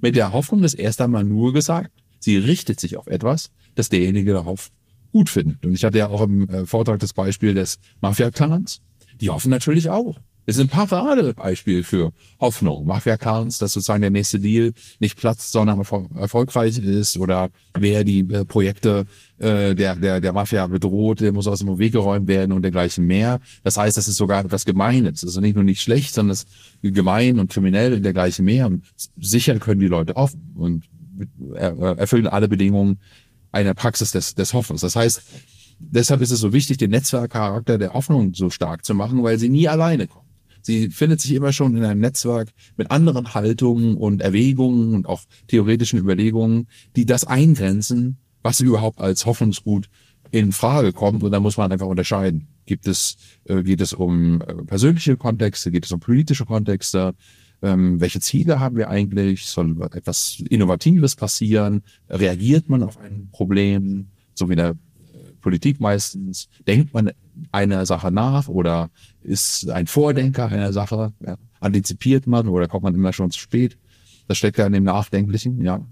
Mit 0.00 0.16
der 0.16 0.32
Hoffnung 0.32 0.62
ist 0.62 0.74
erst 0.74 1.00
einmal 1.00 1.24
nur 1.24 1.52
gesagt, 1.52 1.90
sie 2.18 2.36
richtet 2.36 2.80
sich 2.80 2.96
auf 2.96 3.06
etwas, 3.06 3.50
das 3.74 3.88
derjenige 3.88 4.32
darauf 4.32 4.70
gut 5.12 5.30
findet. 5.30 5.64
Und 5.64 5.74
ich 5.74 5.84
hatte 5.84 5.98
ja 5.98 6.08
auch 6.08 6.22
im 6.22 6.48
äh, 6.48 6.66
Vortrag 6.66 6.98
das 6.98 7.12
Beispiel 7.12 7.54
des 7.54 7.78
Mafia-Clans 8.00 8.80
die 9.20 9.30
hoffen 9.30 9.50
natürlich 9.50 9.90
auch. 9.90 10.16
Das 10.46 10.56
ist 10.56 10.62
ein 10.62 10.68
Paradebeispiel 10.68 11.84
für 11.84 12.12
Hoffnung. 12.38 12.84
Mafia-Clans, 12.86 13.58
dass 13.58 13.72
sozusagen 13.72 14.02
der 14.02 14.10
nächste 14.10 14.38
Deal 14.38 14.72
nicht 14.98 15.16
platzt, 15.16 15.52
sondern 15.52 15.78
erfolgreich 15.78 16.78
ist 16.78 17.16
oder 17.16 17.48
wer 17.78 18.04
die 18.04 18.20
äh, 18.20 18.44
Projekte 18.44 19.06
äh, 19.38 19.74
der, 19.74 19.96
der, 19.96 20.20
der 20.20 20.32
Mafia 20.34 20.66
bedroht, 20.66 21.20
der 21.20 21.32
muss 21.32 21.46
aus 21.46 21.60
dem 21.60 21.78
Weg 21.78 21.92
geräumt 21.92 22.28
werden 22.28 22.52
und 22.52 22.62
dergleichen 22.62 23.06
mehr. 23.06 23.40
Das 23.62 23.78
heißt, 23.78 23.96
das 23.96 24.06
ist 24.06 24.16
sogar 24.16 24.44
etwas 24.44 24.66
Gemeines. 24.66 25.24
Also 25.24 25.40
nicht 25.40 25.54
nur 25.54 25.64
nicht 25.64 25.80
schlecht, 25.80 26.12
sondern 26.12 26.32
es 26.32 26.44
ist 26.82 26.94
gemein 26.94 27.38
und 27.38 27.50
kriminell 27.50 27.94
und 27.94 28.02
dergleichen 28.02 28.44
mehr. 28.44 28.66
Und 28.66 28.84
sicher 29.16 29.58
können 29.58 29.80
die 29.80 29.88
Leute 29.88 30.16
offen 30.16 30.52
und 30.56 30.84
erfüllen 31.54 32.26
alle 32.26 32.48
Bedingungen 32.48 32.98
einer 33.52 33.72
Praxis 33.72 34.10
des, 34.10 34.34
des 34.34 34.52
Hoffens. 34.52 34.80
Das 34.80 34.96
heißt, 34.96 35.22
deshalb 35.78 36.20
ist 36.20 36.30
es 36.30 36.40
so 36.40 36.52
wichtig, 36.52 36.78
den 36.78 36.90
Netzwerkcharakter 36.90 37.78
der 37.78 37.94
Hoffnung 37.94 38.34
so 38.34 38.50
stark 38.50 38.84
zu 38.84 38.94
machen, 38.94 39.22
weil 39.22 39.38
sie 39.38 39.48
nie 39.48 39.68
alleine 39.68 40.06
kommt. 40.06 40.24
Sie 40.62 40.88
findet 40.88 41.20
sich 41.20 41.32
immer 41.32 41.52
schon 41.52 41.76
in 41.76 41.84
einem 41.84 42.00
Netzwerk 42.00 42.50
mit 42.76 42.90
anderen 42.90 43.34
Haltungen 43.34 43.96
und 43.96 44.22
Erwägungen 44.22 44.94
und 44.94 45.06
auch 45.06 45.22
theoretischen 45.46 45.98
Überlegungen, 45.98 46.68
die 46.96 47.04
das 47.04 47.24
eingrenzen, 47.24 48.16
was 48.42 48.60
überhaupt 48.60 48.98
als 48.98 49.26
Hoffnungsgut 49.26 49.90
in 50.30 50.52
Frage 50.52 50.94
kommt. 50.94 51.22
Und 51.22 51.32
da 51.32 51.40
muss 51.40 51.58
man 51.58 51.70
einfach 51.70 51.86
unterscheiden. 51.86 52.48
Gibt 52.64 52.88
es, 52.88 53.16
äh, 53.44 53.62
geht 53.62 53.82
es 53.82 53.92
um 53.92 54.40
äh, 54.40 54.54
persönliche 54.64 55.18
Kontexte, 55.18 55.70
geht 55.70 55.84
es 55.84 55.92
um 55.92 56.00
politische 56.00 56.46
Kontexte? 56.46 57.14
Ähm, 57.60 58.00
welche 58.00 58.20
Ziele 58.20 58.58
haben 58.58 58.76
wir 58.76 58.88
eigentlich? 58.88 59.46
Soll 59.46 59.76
etwas 59.92 60.42
Innovatives 60.48 61.14
passieren? 61.14 61.82
Reagiert 62.08 62.70
man 62.70 62.82
auf 62.82 62.98
ein 62.98 63.28
Problem? 63.32 64.08
So 64.34 64.48
wie 64.48 64.56
der 64.56 64.76
Politik 65.44 65.78
meistens, 65.78 66.48
denkt 66.66 66.94
man 66.94 67.12
einer 67.52 67.84
Sache 67.84 68.10
nach 68.10 68.48
oder 68.48 68.88
ist 69.22 69.68
ein 69.68 69.86
Vordenker 69.86 70.46
einer 70.46 70.72
Sache, 70.72 71.12
ja, 71.20 71.36
antizipiert 71.60 72.26
man 72.26 72.48
oder 72.48 72.66
kommt 72.66 72.82
man 72.82 72.94
immer 72.94 73.12
schon 73.12 73.30
zu 73.30 73.38
spät. 73.38 73.76
Das 74.26 74.38
steckt 74.38 74.56
ja 74.56 74.66
in 74.66 74.72
dem 74.72 74.84
Nachdenklichen, 74.84 75.60
ja. 75.60 75.86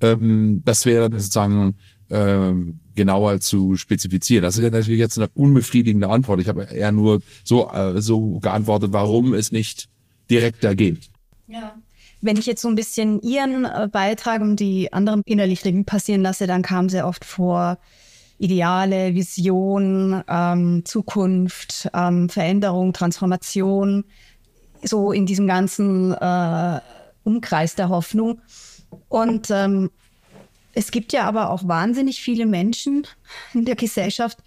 Ähm, 0.00 0.62
das 0.64 0.84
wäre 0.86 1.04
sozusagen 1.04 1.76
ähm, 2.10 2.80
genauer 2.96 3.38
zu 3.38 3.76
spezifizieren. 3.76 4.42
Das 4.42 4.56
ist 4.56 4.64
ja 4.64 4.70
natürlich 4.70 4.98
jetzt 4.98 5.18
eine 5.18 5.28
unbefriedigende 5.34 6.08
Antwort. 6.08 6.40
Ich 6.40 6.48
habe 6.48 6.64
eher 6.64 6.90
nur 6.90 7.22
so, 7.44 7.70
äh, 7.70 8.02
so 8.02 8.40
geantwortet, 8.40 8.92
warum 8.92 9.34
es 9.34 9.52
nicht 9.52 9.88
direkter 10.28 10.74
geht. 10.74 11.10
Ja. 11.46 11.76
Wenn 12.22 12.38
ich 12.38 12.46
jetzt 12.46 12.62
so 12.62 12.68
ein 12.68 12.74
bisschen 12.74 13.20
Ihren 13.20 13.66
äh, 13.66 13.88
Beitrag 13.90 14.40
und 14.40 14.58
die 14.58 14.92
anderen 14.92 15.22
innerlich 15.26 15.62
passieren 15.86 16.22
lasse, 16.22 16.48
dann 16.48 16.62
kam 16.62 16.88
sehr 16.88 17.06
oft 17.06 17.24
vor 17.24 17.78
Ideale, 18.38 19.14
Vision, 19.14 20.22
ähm, 20.28 20.84
Zukunft, 20.84 21.88
ähm, 21.94 22.28
Veränderung, 22.28 22.92
Transformation, 22.92 24.04
so 24.82 25.12
in 25.12 25.26
diesem 25.26 25.46
ganzen 25.46 26.12
äh, 26.12 26.80
Umkreis 27.24 27.74
der 27.74 27.88
Hoffnung. 27.88 28.40
Und 29.08 29.50
ähm, 29.50 29.90
es 30.74 30.90
gibt 30.90 31.12
ja 31.12 31.24
aber 31.24 31.50
auch 31.50 31.66
wahnsinnig 31.66 32.20
viele 32.20 32.46
Menschen 32.46 33.06
in 33.54 33.64
der 33.64 33.76
Gesellschaft, 33.76 34.38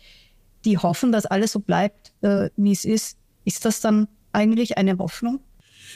die 0.65 0.77
hoffen, 0.77 1.11
dass 1.11 1.25
alles 1.25 1.53
so 1.53 1.59
bleibt, 1.59 2.13
äh, 2.21 2.49
wie 2.55 2.71
es 2.71 2.85
ist. 2.85 3.17
Ist 3.45 3.65
das 3.65 3.81
dann 3.81 4.07
eigentlich 4.31 4.77
eine 4.77 4.97
Hoffnung? 4.97 5.39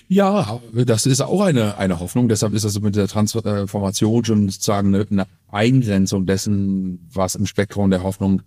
Ja, 0.07 0.61
das 0.73 1.05
ist 1.05 1.21
auch 1.21 1.41
eine, 1.41 1.77
eine 1.77 1.99
Hoffnung. 1.99 2.27
Deshalb 2.29 2.53
ist 2.53 2.65
das 2.65 2.79
mit 2.79 2.95
der 2.95 3.07
Transformation 3.07 4.25
schon 4.25 4.49
sozusagen 4.49 4.93
eine, 4.93 5.07
eine 5.09 5.27
Eingrenzung 5.49 6.25
dessen, 6.25 7.07
was 7.11 7.35
im 7.35 7.45
Spektrum 7.45 7.89
der 7.89 8.03
Hoffnung 8.03 8.41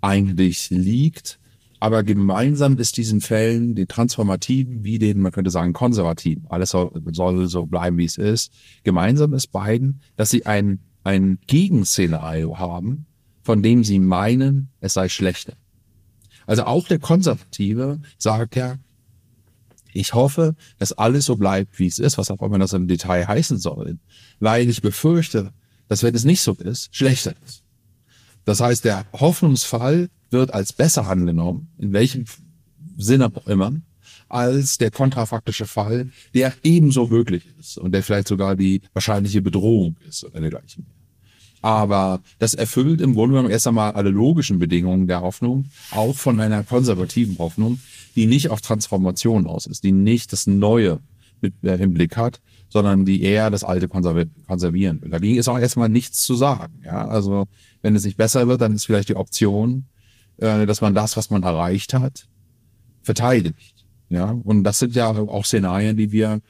eigentlich 0.00 0.70
liegt. 0.70 1.38
Aber 1.78 2.02
gemeinsam 2.02 2.78
ist 2.78 2.96
diesen 2.96 3.20
Fällen, 3.20 3.74
den 3.74 3.86
transformativen 3.86 4.82
wie 4.82 4.98
den, 4.98 5.20
man 5.20 5.32
könnte 5.32 5.50
sagen, 5.50 5.72
konservativen, 5.72 6.46
alles 6.48 6.70
soll, 6.70 6.90
soll 7.12 7.48
so 7.48 7.66
bleiben, 7.66 7.98
wie 7.98 8.06
es 8.06 8.16
ist. 8.16 8.50
Gemeinsam 8.82 9.34
ist 9.34 9.52
beiden, 9.52 10.00
dass 10.16 10.30
sie 10.30 10.46
ein, 10.46 10.80
ein 11.04 11.38
Gegenszenario 11.46 12.58
haben, 12.58 13.06
von 13.42 13.62
dem 13.62 13.84
sie 13.84 13.98
meinen, 13.98 14.70
es 14.80 14.94
sei 14.94 15.08
schlechter. 15.08 15.52
Also 16.46 16.64
auch 16.64 16.88
der 16.88 16.98
Konservative 16.98 18.00
sagt 18.18 18.56
ja, 18.56 18.76
ich 19.96 20.14
hoffe, 20.14 20.54
dass 20.78 20.92
alles 20.92 21.24
so 21.24 21.36
bleibt, 21.36 21.78
wie 21.78 21.86
es 21.86 21.98
ist, 21.98 22.18
was 22.18 22.30
auch 22.30 22.42
immer 22.42 22.58
das 22.58 22.72
im 22.72 22.86
Detail 22.86 23.26
heißen 23.26 23.58
soll, 23.58 23.98
weil 24.40 24.68
ich 24.68 24.82
befürchte, 24.82 25.52
dass 25.88 26.02
wenn 26.02 26.14
es 26.14 26.24
nicht 26.24 26.42
so 26.42 26.52
ist, 26.52 26.94
schlechter 26.94 27.34
ist. 27.44 27.62
Das 28.44 28.60
heißt, 28.60 28.84
der 28.84 29.06
Hoffnungsfall 29.12 30.08
wird 30.30 30.52
als 30.52 30.72
besser 30.72 31.08
angenommen, 31.08 31.68
in 31.78 31.92
welchem 31.92 32.24
Sinne 32.96 33.32
auch 33.34 33.46
immer, 33.46 33.72
als 34.28 34.78
der 34.78 34.90
kontrafaktische 34.90 35.66
Fall, 35.66 36.10
der 36.34 36.52
ebenso 36.62 37.06
möglich 37.06 37.44
ist 37.58 37.78
und 37.78 37.92
der 37.92 38.02
vielleicht 38.02 38.28
sogar 38.28 38.56
die 38.56 38.82
wahrscheinliche 38.92 39.40
Bedrohung 39.42 39.96
ist 40.08 40.24
oder 40.24 40.40
dergleichen. 40.40 40.86
Aber 41.62 42.20
das 42.38 42.54
erfüllt 42.54 43.00
im 43.00 43.14
Grunde 43.14 43.34
genommen 43.34 43.50
erst 43.50 43.66
einmal 43.66 43.92
alle 43.92 44.10
logischen 44.10 44.58
Bedingungen 44.58 45.06
der 45.06 45.22
Hoffnung, 45.22 45.66
auch 45.90 46.14
von 46.14 46.38
einer 46.40 46.62
konservativen 46.62 47.38
Hoffnung, 47.38 47.80
die 48.16 48.26
nicht 48.26 48.50
auf 48.50 48.60
Transformation 48.60 49.46
aus 49.46 49.66
ist, 49.66 49.84
die 49.84 49.92
nicht 49.92 50.32
das 50.32 50.46
Neue 50.46 51.00
mit, 51.40 51.54
äh, 51.62 51.76
im 51.76 51.94
Blick 51.94 52.16
hat, 52.16 52.40
sondern 52.68 53.04
die 53.04 53.22
eher 53.22 53.50
das 53.50 53.62
Alte 53.62 53.88
konservieren 53.88 55.02
will. 55.02 55.10
Dagegen 55.10 55.38
ist 55.38 55.48
auch 55.48 55.58
erstmal 55.58 55.88
nichts 55.88 56.22
zu 56.22 56.34
sagen. 56.34 56.80
Ja? 56.84 57.06
Also 57.06 57.46
wenn 57.82 57.94
es 57.94 58.04
nicht 58.04 58.16
besser 58.16 58.48
wird, 58.48 58.60
dann 58.60 58.74
ist 58.74 58.86
vielleicht 58.86 59.10
die 59.10 59.16
Option, 59.16 59.86
äh, 60.38 60.66
dass 60.66 60.80
man 60.80 60.94
das, 60.94 61.16
was 61.16 61.30
man 61.30 61.42
erreicht 61.42 61.94
hat, 61.94 62.26
verteidigt. 63.02 63.84
Ja, 64.08 64.30
und 64.30 64.62
das 64.62 64.78
sind 64.78 64.94
ja 64.94 65.08
auch 65.10 65.44
Szenarien, 65.44 65.96
die 65.96 66.12
wir 66.12 66.40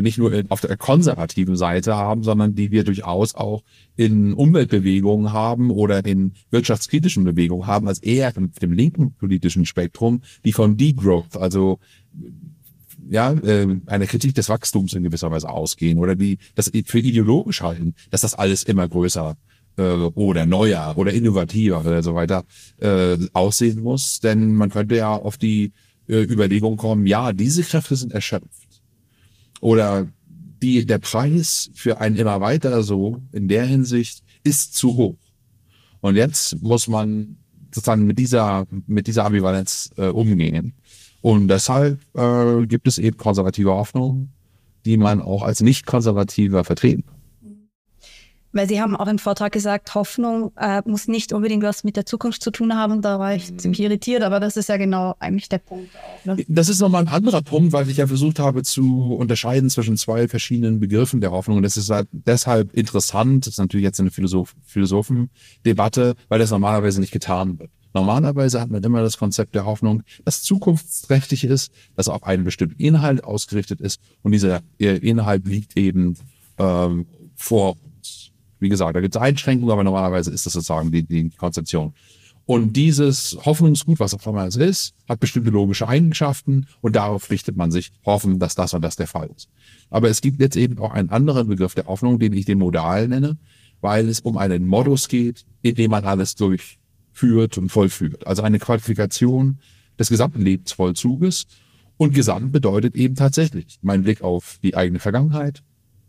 nicht 0.00 0.18
nur 0.18 0.44
auf 0.50 0.60
der 0.60 0.76
konservativen 0.76 1.56
Seite 1.56 1.96
haben, 1.96 2.22
sondern 2.22 2.54
die 2.54 2.70
wir 2.70 2.84
durchaus 2.84 3.34
auch 3.34 3.62
in 3.96 4.34
Umweltbewegungen 4.34 5.32
haben 5.32 5.70
oder 5.70 6.04
in 6.04 6.34
wirtschaftskritischen 6.50 7.24
Bewegungen 7.24 7.66
haben, 7.66 7.88
als 7.88 7.98
eher 8.00 8.28
auf 8.28 8.58
dem 8.60 8.72
linken 8.72 9.14
politischen 9.14 9.66
Spektrum, 9.66 10.22
die 10.44 10.52
von 10.52 10.76
Degrowth, 10.76 11.36
also 11.36 11.78
ja, 13.08 13.32
äh, 13.32 13.66
eine 13.86 14.06
Kritik 14.06 14.34
des 14.34 14.48
Wachstums 14.48 14.92
in 14.92 15.02
gewisser 15.02 15.30
Weise 15.30 15.48
ausgehen 15.48 15.98
oder 15.98 16.14
die 16.14 16.38
das 16.54 16.70
für 16.84 16.98
ideologisch 16.98 17.62
halten, 17.62 17.94
dass 18.10 18.20
das 18.20 18.34
alles 18.34 18.62
immer 18.62 18.86
größer 18.86 19.36
äh, 19.76 19.82
oder 19.82 20.46
neuer 20.46 20.94
oder 20.96 21.12
innovativer 21.12 21.80
oder 21.80 22.02
so 22.02 22.14
weiter 22.14 22.44
äh, 22.78 23.16
aussehen 23.32 23.80
muss. 23.80 24.20
Denn 24.20 24.54
man 24.54 24.70
könnte 24.70 24.96
ja 24.96 25.14
auf 25.14 25.38
die 25.38 25.72
äh, 26.08 26.22
Überlegung 26.22 26.76
kommen, 26.76 27.06
ja, 27.06 27.32
diese 27.32 27.62
Kräfte 27.62 27.96
sind 27.96 28.12
erschöpft 28.12 28.67
oder 29.60 30.08
die, 30.62 30.86
der 30.86 30.98
Preis 30.98 31.70
für 31.74 32.00
ein 32.00 32.16
immer 32.16 32.40
weiter 32.40 32.82
so 32.82 33.22
in 33.32 33.48
der 33.48 33.64
Hinsicht 33.64 34.22
ist 34.44 34.74
zu 34.74 34.96
hoch. 34.96 35.16
Und 36.00 36.16
jetzt 36.16 36.60
muss 36.62 36.88
man 36.88 37.36
sozusagen 37.72 38.06
mit 38.06 38.18
dieser, 38.18 38.66
mit 38.86 39.06
dieser 39.06 39.24
Ambivalenz 39.24 39.90
äh, 39.96 40.06
umgehen. 40.06 40.74
Und 41.20 41.48
deshalb 41.48 42.00
äh, 42.14 42.66
gibt 42.66 42.86
es 42.86 42.98
eben 42.98 43.16
konservative 43.16 43.70
Hoffnungen, 43.70 44.32
die 44.84 44.96
man 44.96 45.20
auch 45.20 45.42
als 45.42 45.60
nicht 45.60 45.86
konservativer 45.86 46.64
vertreten 46.64 47.04
kann. 47.06 47.17
Weil 48.52 48.68
Sie 48.68 48.80
haben 48.80 48.96
auch 48.96 49.06
im 49.06 49.18
Vortrag 49.18 49.52
gesagt, 49.52 49.94
Hoffnung 49.94 50.52
äh, 50.56 50.80
muss 50.86 51.06
nicht 51.06 51.32
unbedingt 51.32 51.62
was 51.62 51.84
mit 51.84 51.96
der 51.96 52.06
Zukunft 52.06 52.42
zu 52.42 52.50
tun 52.50 52.74
haben. 52.74 53.02
Da 53.02 53.18
war 53.18 53.34
ich 53.34 53.50
mhm. 53.50 53.58
ziemlich 53.58 53.80
irritiert, 53.80 54.22
aber 54.22 54.40
das 54.40 54.56
ist 54.56 54.68
ja 54.68 54.78
genau 54.78 55.14
eigentlich 55.18 55.48
der 55.48 55.58
Punkt. 55.58 55.90
Auch, 55.94 56.24
ne? 56.24 56.44
Das 56.48 56.68
ist 56.68 56.80
nochmal 56.80 57.02
ein 57.02 57.08
anderer 57.08 57.42
Punkt, 57.42 57.72
weil 57.72 57.88
ich 57.90 57.98
ja 57.98 58.06
versucht 58.06 58.38
habe 58.38 58.62
zu 58.62 59.14
unterscheiden 59.14 59.68
zwischen 59.68 59.96
zwei 59.96 60.28
verschiedenen 60.28 60.80
Begriffen 60.80 61.20
der 61.20 61.30
Hoffnung. 61.30 61.58
Und 61.58 61.62
das 61.62 61.76
ist 61.76 61.90
halt 61.90 62.08
deshalb 62.12 62.72
interessant. 62.72 63.46
Das 63.46 63.54
ist 63.54 63.58
natürlich 63.58 63.84
jetzt 63.84 64.00
eine 64.00 64.10
Philosoph 64.10 64.54
Philosophendebatte, 64.64 66.14
weil 66.28 66.38
das 66.38 66.50
normalerweise 66.50 67.00
nicht 67.00 67.12
getan 67.12 67.58
wird. 67.58 67.70
Normalerweise 67.94 68.60
hat 68.60 68.70
man 68.70 68.82
immer 68.82 69.02
das 69.02 69.18
Konzept 69.18 69.54
der 69.54 69.64
Hoffnung, 69.64 70.02
das 70.24 70.42
zukunftsträchtig 70.42 71.44
ist, 71.44 71.72
das 71.96 72.08
auf 72.08 72.22
einen 72.24 72.44
bestimmten 72.44 72.80
Inhalt 72.80 73.24
ausgerichtet 73.24 73.80
ist 73.80 74.00
und 74.22 74.32
dieser 74.32 74.60
Inhalt 74.78 75.46
liegt 75.46 75.76
eben 75.76 76.16
ähm, 76.58 77.06
vor 77.34 77.76
wie 78.60 78.68
gesagt, 78.68 78.96
da 78.96 79.00
gibt 79.00 79.14
es 79.14 79.20
Einschränkungen, 79.20 79.72
aber 79.72 79.84
normalerweise 79.84 80.30
ist 80.30 80.46
das 80.46 80.52
sozusagen 80.52 80.90
die, 80.90 81.02
die 81.02 81.30
Konzeption. 81.30 81.92
Und 82.48 82.72
dieses 82.72 83.36
Hoffnungsgut, 83.44 84.00
was 84.00 84.14
auch 84.14 84.26
immer 84.26 84.46
es 84.46 84.56
ist, 84.56 84.94
hat 85.06 85.20
bestimmte 85.20 85.50
logische 85.50 85.86
Eigenschaften 85.86 86.66
und 86.80 86.96
darauf 86.96 87.30
richtet 87.30 87.58
man 87.58 87.70
sich, 87.70 87.92
hoffen, 88.06 88.38
dass 88.38 88.54
das 88.54 88.72
und 88.72 88.80
das 88.80 88.96
der 88.96 89.06
Fall 89.06 89.28
ist. 89.36 89.50
Aber 89.90 90.08
es 90.08 90.22
gibt 90.22 90.40
jetzt 90.40 90.56
eben 90.56 90.78
auch 90.78 90.92
einen 90.92 91.10
anderen 91.10 91.46
Begriff 91.46 91.74
der 91.74 91.86
Hoffnung, 91.86 92.18
den 92.18 92.32
ich 92.32 92.46
den 92.46 92.58
Modal 92.58 93.06
nenne, 93.06 93.36
weil 93.82 94.08
es 94.08 94.20
um 94.20 94.38
einen 94.38 94.66
Modus 94.66 95.08
geht, 95.08 95.44
in 95.60 95.74
dem 95.74 95.90
man 95.90 96.06
alles 96.06 96.36
durchführt 96.36 97.58
und 97.58 97.68
vollführt. 97.68 98.26
Also 98.26 98.40
eine 98.40 98.58
Qualifikation 98.58 99.58
des 99.98 100.08
gesamten 100.08 100.40
Lebensvollzuges. 100.40 101.46
Und 101.98 102.14
Gesamt 102.14 102.52
bedeutet 102.52 102.94
eben 102.94 103.14
tatsächlich 103.14 103.78
mein 103.82 104.04
Blick 104.04 104.22
auf 104.22 104.58
die 104.62 104.74
eigene 104.74 105.00
Vergangenheit, 105.00 105.62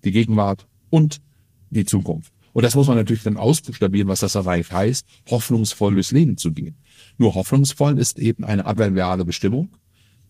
die 0.06 0.12
Gegenwart 0.12 0.68
und 0.90 1.20
die 1.70 1.84
Zukunft. 1.84 2.32
Und 2.54 2.64
das 2.64 2.76
muss 2.76 2.88
man 2.88 2.98
natürlich 2.98 3.24
dann 3.24 3.38
ausbuchstabieren, 3.38 4.08
was 4.08 4.22
das 4.22 4.36
eigentlich 4.36 4.72
heißt, 4.72 5.06
hoffnungsvoll 5.30 5.94
durchs 5.94 6.12
Leben 6.12 6.38
zu 6.38 6.52
gehen. 6.52 6.76
Nur 7.18 7.36
hoffnungsvoll 7.36 7.98
ist 8.00 8.20
eben 8.20 8.44
eine 8.44 8.66
adverbiale 8.66 9.26
Bestimmung. 9.26 9.70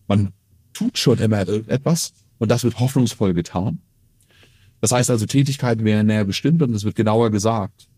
Man 0.06 0.32
tut 0.72 0.98
schon 0.98 1.18
immer 1.18 1.46
irgendetwas 1.46 2.12
und 2.38 2.50
das 2.50 2.64
wird 2.64 2.78
hoffnungsvoll 2.78 3.34
getan. 3.34 3.80
Das 4.80 4.92
heißt 4.92 5.10
also, 5.10 5.26
Tätigkeiten 5.26 5.84
werden 5.84 6.06
näher 6.06 6.24
bestimmt 6.24 6.62
und 6.62 6.74
es 6.74 6.84
wird 6.84 6.96
genauer 6.96 7.30
gesagt, 7.30 7.88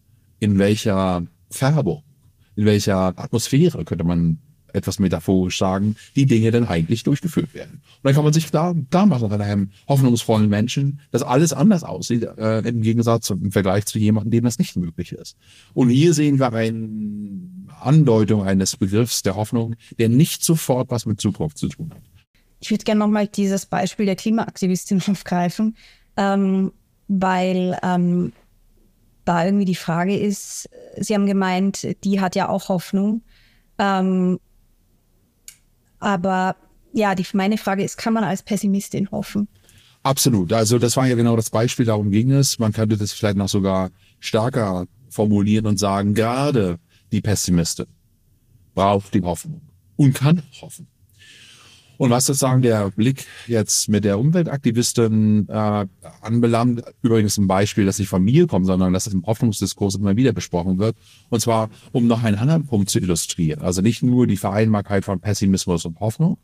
in 0.40 0.58
welcher 0.58 1.24
Färbung, 1.50 2.02
in 2.56 2.64
welcher 2.64 3.18
Atmosphäre 3.18 3.84
könnte 3.84 4.04
man 4.04 4.38
etwas 4.72 4.98
metaphorisch 4.98 5.58
sagen, 5.58 5.96
die 6.16 6.26
Dinge 6.26 6.50
denn 6.50 6.66
eigentlich 6.66 7.02
durchgeführt 7.02 7.54
werden. 7.54 7.82
Und 7.82 8.04
dann 8.04 8.14
kann 8.14 8.24
man 8.24 8.32
sich 8.32 8.50
da, 8.50 8.74
da 8.90 9.06
machen 9.06 9.30
von 9.30 9.40
einem 9.40 9.70
hoffnungsvollen 9.88 10.48
Menschen, 10.48 11.00
dass 11.10 11.22
alles 11.22 11.52
anders 11.52 11.84
aussieht, 11.84 12.22
äh, 12.22 12.60
im 12.60 12.82
Gegensatz 12.82 13.30
im 13.30 13.52
Vergleich 13.52 13.86
zu 13.86 13.98
jemandem, 13.98 14.30
dem 14.30 14.44
das 14.44 14.58
nicht 14.58 14.76
möglich 14.76 15.12
ist. 15.12 15.36
Und 15.74 15.90
hier 15.90 16.14
sehen 16.14 16.38
wir 16.38 16.52
eine 16.52 16.88
Andeutung 17.80 18.42
eines 18.42 18.76
Begriffs 18.76 19.22
der 19.22 19.36
Hoffnung, 19.36 19.76
der 19.98 20.08
nicht 20.08 20.44
sofort 20.44 20.90
was 20.90 21.06
mit 21.06 21.20
Zukunft 21.20 21.58
zu 21.58 21.68
tun 21.68 21.90
hat. 21.92 22.02
Ich 22.60 22.70
würde 22.70 22.84
gerne 22.84 23.00
nochmal 23.00 23.26
dieses 23.26 23.66
Beispiel 23.66 24.06
der 24.06 24.16
Klimaaktivistin 24.16 25.02
aufgreifen, 25.08 25.76
ähm, 26.16 26.72
weil 27.08 27.78
ähm, 27.82 28.32
da 29.24 29.44
irgendwie 29.44 29.64
die 29.64 29.74
Frage 29.74 30.16
ist, 30.16 30.68
Sie 30.96 31.14
haben 31.14 31.26
gemeint, 31.26 31.86
die 32.04 32.20
hat 32.20 32.36
ja 32.36 32.48
auch 32.48 32.68
Hoffnung. 32.68 33.22
Ähm, 33.78 34.38
aber 36.02 36.56
ja, 36.92 37.14
die, 37.14 37.24
meine 37.32 37.56
Frage 37.56 37.84
ist, 37.84 37.96
kann 37.96 38.12
man 38.12 38.24
als 38.24 38.42
Pessimistin 38.42 39.10
hoffen? 39.10 39.48
Absolut. 40.02 40.52
Also 40.52 40.78
das 40.78 40.96
war 40.96 41.06
ja 41.06 41.14
genau 41.14 41.36
das 41.36 41.50
Beispiel, 41.50 41.86
darum 41.86 42.10
ging 42.10 42.32
es. 42.32 42.58
Man 42.58 42.72
könnte 42.72 42.96
das 42.96 43.12
vielleicht 43.12 43.36
noch 43.36 43.48
sogar 43.48 43.90
stärker 44.18 44.86
formulieren 45.08 45.66
und 45.66 45.78
sagen, 45.78 46.14
gerade 46.14 46.78
die 47.12 47.20
Pessimistin 47.20 47.86
braucht 48.74 49.14
die 49.14 49.22
Hoffnung 49.22 49.62
und 49.96 50.14
kann 50.14 50.42
hoffen. 50.60 50.88
Und 52.02 52.10
was 52.10 52.26
sozusagen 52.26 52.62
der 52.62 52.90
Blick 52.90 53.26
jetzt 53.46 53.88
mit 53.88 54.02
der 54.02 54.18
Umweltaktivistin 54.18 55.48
äh, 55.48 55.86
anbelangt, 56.20 56.82
übrigens 57.00 57.38
ein 57.38 57.46
Beispiel, 57.46 57.86
das 57.86 58.00
nicht 58.00 58.08
von 58.08 58.24
mir 58.24 58.48
kommt, 58.48 58.66
sondern 58.66 58.92
dass 58.92 59.06
es 59.06 59.12
im 59.14 59.24
Hoffnungsdiskurs 59.24 59.94
immer 59.94 60.16
wieder 60.16 60.32
besprochen 60.32 60.80
wird. 60.80 60.96
Und 61.30 61.38
zwar, 61.38 61.70
um 61.92 62.08
noch 62.08 62.24
einen 62.24 62.38
anderen 62.38 62.66
Punkt 62.66 62.90
zu 62.90 62.98
illustrieren. 62.98 63.62
Also 63.62 63.82
nicht 63.82 64.02
nur 64.02 64.26
die 64.26 64.36
Vereinbarkeit 64.36 65.04
von 65.04 65.20
Pessimismus 65.20 65.84
und 65.84 66.00
Hoffnung, 66.00 66.38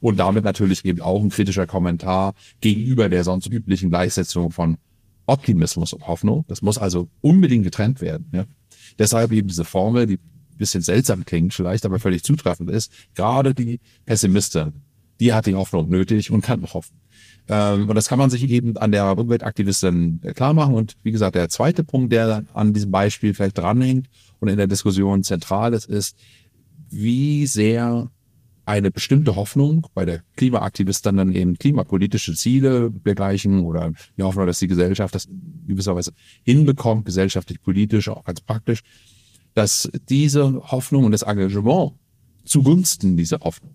und 0.00 0.16
damit 0.16 0.42
natürlich 0.42 0.84
eben 0.84 1.00
auch 1.00 1.22
ein 1.22 1.30
kritischer 1.30 1.68
Kommentar 1.68 2.34
gegenüber 2.60 3.08
der 3.08 3.22
sonst 3.22 3.46
üblichen 3.46 3.90
Gleichsetzung 3.90 4.50
von 4.50 4.76
Optimismus 5.26 5.92
und 5.92 6.04
Hoffnung. 6.08 6.44
Das 6.48 6.62
muss 6.62 6.78
also 6.78 7.08
unbedingt 7.20 7.62
getrennt 7.62 8.00
werden. 8.00 8.28
Ja. 8.32 8.44
Deshalb 8.98 9.30
eben 9.30 9.46
diese 9.46 9.64
Formel, 9.64 10.06
die 10.08 10.14
ein 10.14 10.58
bisschen 10.58 10.82
seltsam 10.82 11.24
klingt 11.24 11.54
vielleicht, 11.54 11.86
aber 11.86 12.00
völlig 12.00 12.24
zutreffend 12.24 12.70
ist. 12.70 12.90
Gerade 13.14 13.54
die 13.54 13.78
Pessimistin, 14.04 14.82
die 15.20 15.32
hat 15.32 15.46
die 15.46 15.54
Hoffnung 15.54 15.88
nötig 15.88 16.30
und 16.30 16.42
kann 16.42 16.62
hoffen. 16.72 17.00
Ähm, 17.48 17.88
und 17.88 17.94
das 17.94 18.08
kann 18.08 18.18
man 18.18 18.30
sich 18.30 18.48
eben 18.48 18.76
an 18.76 18.92
der 18.92 19.16
Umweltaktivistin 19.16 20.20
klar 20.34 20.54
machen. 20.54 20.74
Und 20.74 20.96
wie 21.02 21.12
gesagt, 21.12 21.36
der 21.36 21.48
zweite 21.48 21.84
Punkt, 21.84 22.12
der 22.12 22.44
an 22.52 22.72
diesem 22.72 22.90
Beispiel 22.90 23.34
vielleicht 23.34 23.58
dranhängt 23.58 24.08
und 24.40 24.48
in 24.48 24.56
der 24.56 24.66
Diskussion 24.66 25.22
zentral 25.22 25.72
ist, 25.72 25.86
ist, 25.86 26.16
wie 26.90 27.46
sehr 27.46 28.10
eine 28.64 28.90
bestimmte 28.90 29.36
Hoffnung 29.36 29.86
bei 29.94 30.04
der 30.04 30.22
Klimaaktivistin 30.36 31.16
dann 31.16 31.34
eben 31.34 31.56
klimapolitische 31.56 32.34
Ziele 32.34 32.90
dergleichen 32.90 33.60
oder 33.60 33.92
die 34.18 34.24
Hoffnung, 34.24 34.46
dass 34.46 34.58
die 34.58 34.66
Gesellschaft 34.66 35.14
das 35.14 35.26
in 35.26 35.66
gewisser 35.68 35.94
Weise 35.94 36.12
hinbekommt, 36.42 37.04
gesellschaftlich, 37.04 37.62
politisch, 37.62 38.08
auch 38.08 38.24
ganz 38.24 38.40
praktisch, 38.40 38.82
dass 39.54 39.88
diese 40.08 40.60
Hoffnung 40.64 41.04
und 41.04 41.12
das 41.12 41.22
Engagement 41.22 41.92
zugunsten 42.44 43.16
dieser 43.16 43.38
Hoffnung 43.38 43.72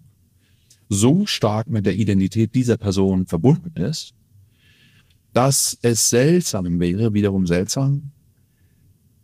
so 0.94 1.26
stark 1.26 1.70
mit 1.70 1.86
der 1.86 1.96
Identität 1.96 2.54
dieser 2.54 2.76
Person 2.76 3.26
verbunden 3.26 3.82
ist, 3.82 4.14
dass 5.32 5.78
es 5.82 6.10
seltsam 6.10 6.82
wäre, 6.82 7.14
wiederum 7.14 7.48
seltsam, 7.48 8.12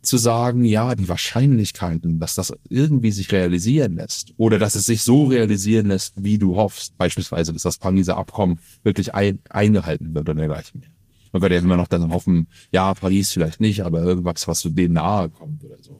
zu 0.01 0.17
sagen, 0.17 0.63
ja, 0.63 0.95
die 0.95 1.10
Wahrscheinlichkeiten, 1.10 2.19
dass 2.19 2.36
das 2.36 2.53
irgendwie 2.69 3.12
sich 3.12 3.30
realisieren 3.34 3.97
lässt 3.97 4.34
oder 4.38 4.58
dass 4.60 4.75
es 4.75 4.86
sich 4.86 5.03
so 5.03 5.25
realisieren 5.25 5.88
lässt, 5.88 6.23
wie 6.23 6.38
du 6.38 6.56
hoffst, 6.56 6.97
beispielsweise, 6.97 7.51
dass 7.51 7.63
das 7.63 7.77
Pariser 7.77 8.15
Abkommen 8.15 8.60
wirklich 8.84 9.13
ein, 9.13 9.39
eingehalten 9.49 10.15
wird 10.15 10.30
oder 10.30 10.39
dergleichen. 10.39 10.86
Man 11.34 11.41
würde 11.41 11.56
ja 11.56 11.62
immer 11.62 11.75
noch 11.75 11.89
dann 11.89 12.13
hoffen, 12.13 12.47
ja, 12.71 12.93
Paris 12.93 13.34
vielleicht 13.34 13.60
nicht, 13.60 13.84
aber 13.84 14.01
irgendwas, 14.01 14.47
was 14.47 14.62
zu 14.62 14.69
denen 14.69 14.93
nahe 14.93 15.30
kommt 15.30 15.65
oder 15.65 15.75
so. 15.82 15.99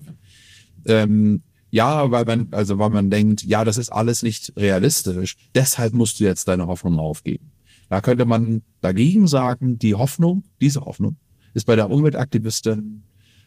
Ähm, 0.86 1.42
ja, 1.70 2.12
weil 2.12 2.26
man, 2.26 2.48
also 2.52 2.80
weil 2.80 2.90
man 2.90 3.10
denkt, 3.10 3.44
ja, 3.44 3.66
das 3.66 3.78
ist 3.78 3.90
alles 3.90 4.24
nicht 4.24 4.54
realistisch, 4.56 5.36
deshalb 5.54 5.94
musst 5.94 6.20
du 6.20 6.24
jetzt 6.24 6.48
deine 6.48 6.68
Hoffnung 6.68 7.00
aufgeben. 7.00 7.52
Da 7.90 8.02
könnte 8.02 8.26
man 8.26 8.64
dagegen 8.82 9.28
sagen, 9.28 9.80
die 9.80 9.96
Hoffnung, 9.96 10.44
diese 10.62 10.82
Hoffnung, 10.82 11.18
ist 11.54 11.66
bei 11.66 11.76
der 11.76 11.90
Umweltaktivistin 11.90 13.04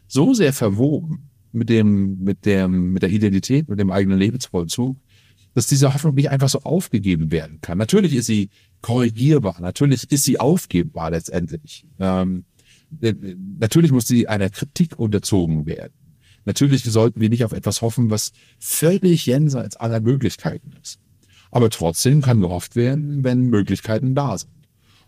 so 0.07 0.35
sehr 0.35 0.53
verwoben 0.53 1.31
mit 1.53 1.69
dem, 1.69 2.19
mit 2.23 2.47
dem, 2.47 2.93
mit 2.93 3.03
der 3.03 3.11
Identität, 3.11 3.69
mit 3.69 3.79
dem 3.79 3.91
eigenen 3.91 4.19
Lebensvollzug, 4.19 4.97
dass 5.55 5.67
diese 5.67 5.93
Hoffnung 5.93 6.15
nicht 6.15 6.31
einfach 6.31 6.49
so 6.49 6.61
aufgegeben 6.61 7.31
werden 7.31 7.61
kann. 7.61 7.79
Natürlich 7.79 8.15
ist 8.15 8.27
sie 8.27 8.51
korrigierbar, 8.83 9.61
natürlich 9.61 10.11
ist 10.11 10.25
sie 10.25 10.39
aufgebbar 10.39 11.11
letztendlich. 11.11 11.87
Ähm, 11.99 12.45
natürlich 13.59 13.93
muss 13.93 14.07
sie 14.07 14.29
einer 14.29 14.51
Kritik 14.51 14.99
unterzogen 14.99 15.67
werden. 15.67 15.93
Natürlich 16.45 16.85
sollten 16.85 17.21
wir 17.21 17.29
nicht 17.29 17.45
auf 17.45 17.53
etwas 17.53 17.83
hoffen, 17.83 18.11
was 18.11 18.33
völlig 18.59 19.27
jenseits 19.27 19.77
aller 19.77 20.01
Möglichkeiten 20.01 20.73
ist. 20.83 20.99
Aber 21.51 21.71
trotzdem 21.71 22.23
kann 22.23 22.41
gehofft 22.41 22.77
werden, 22.77 23.25
wenn 23.25 23.51
Möglichkeiten 23.51 24.15
da 24.15 24.39
sind. 24.39 24.53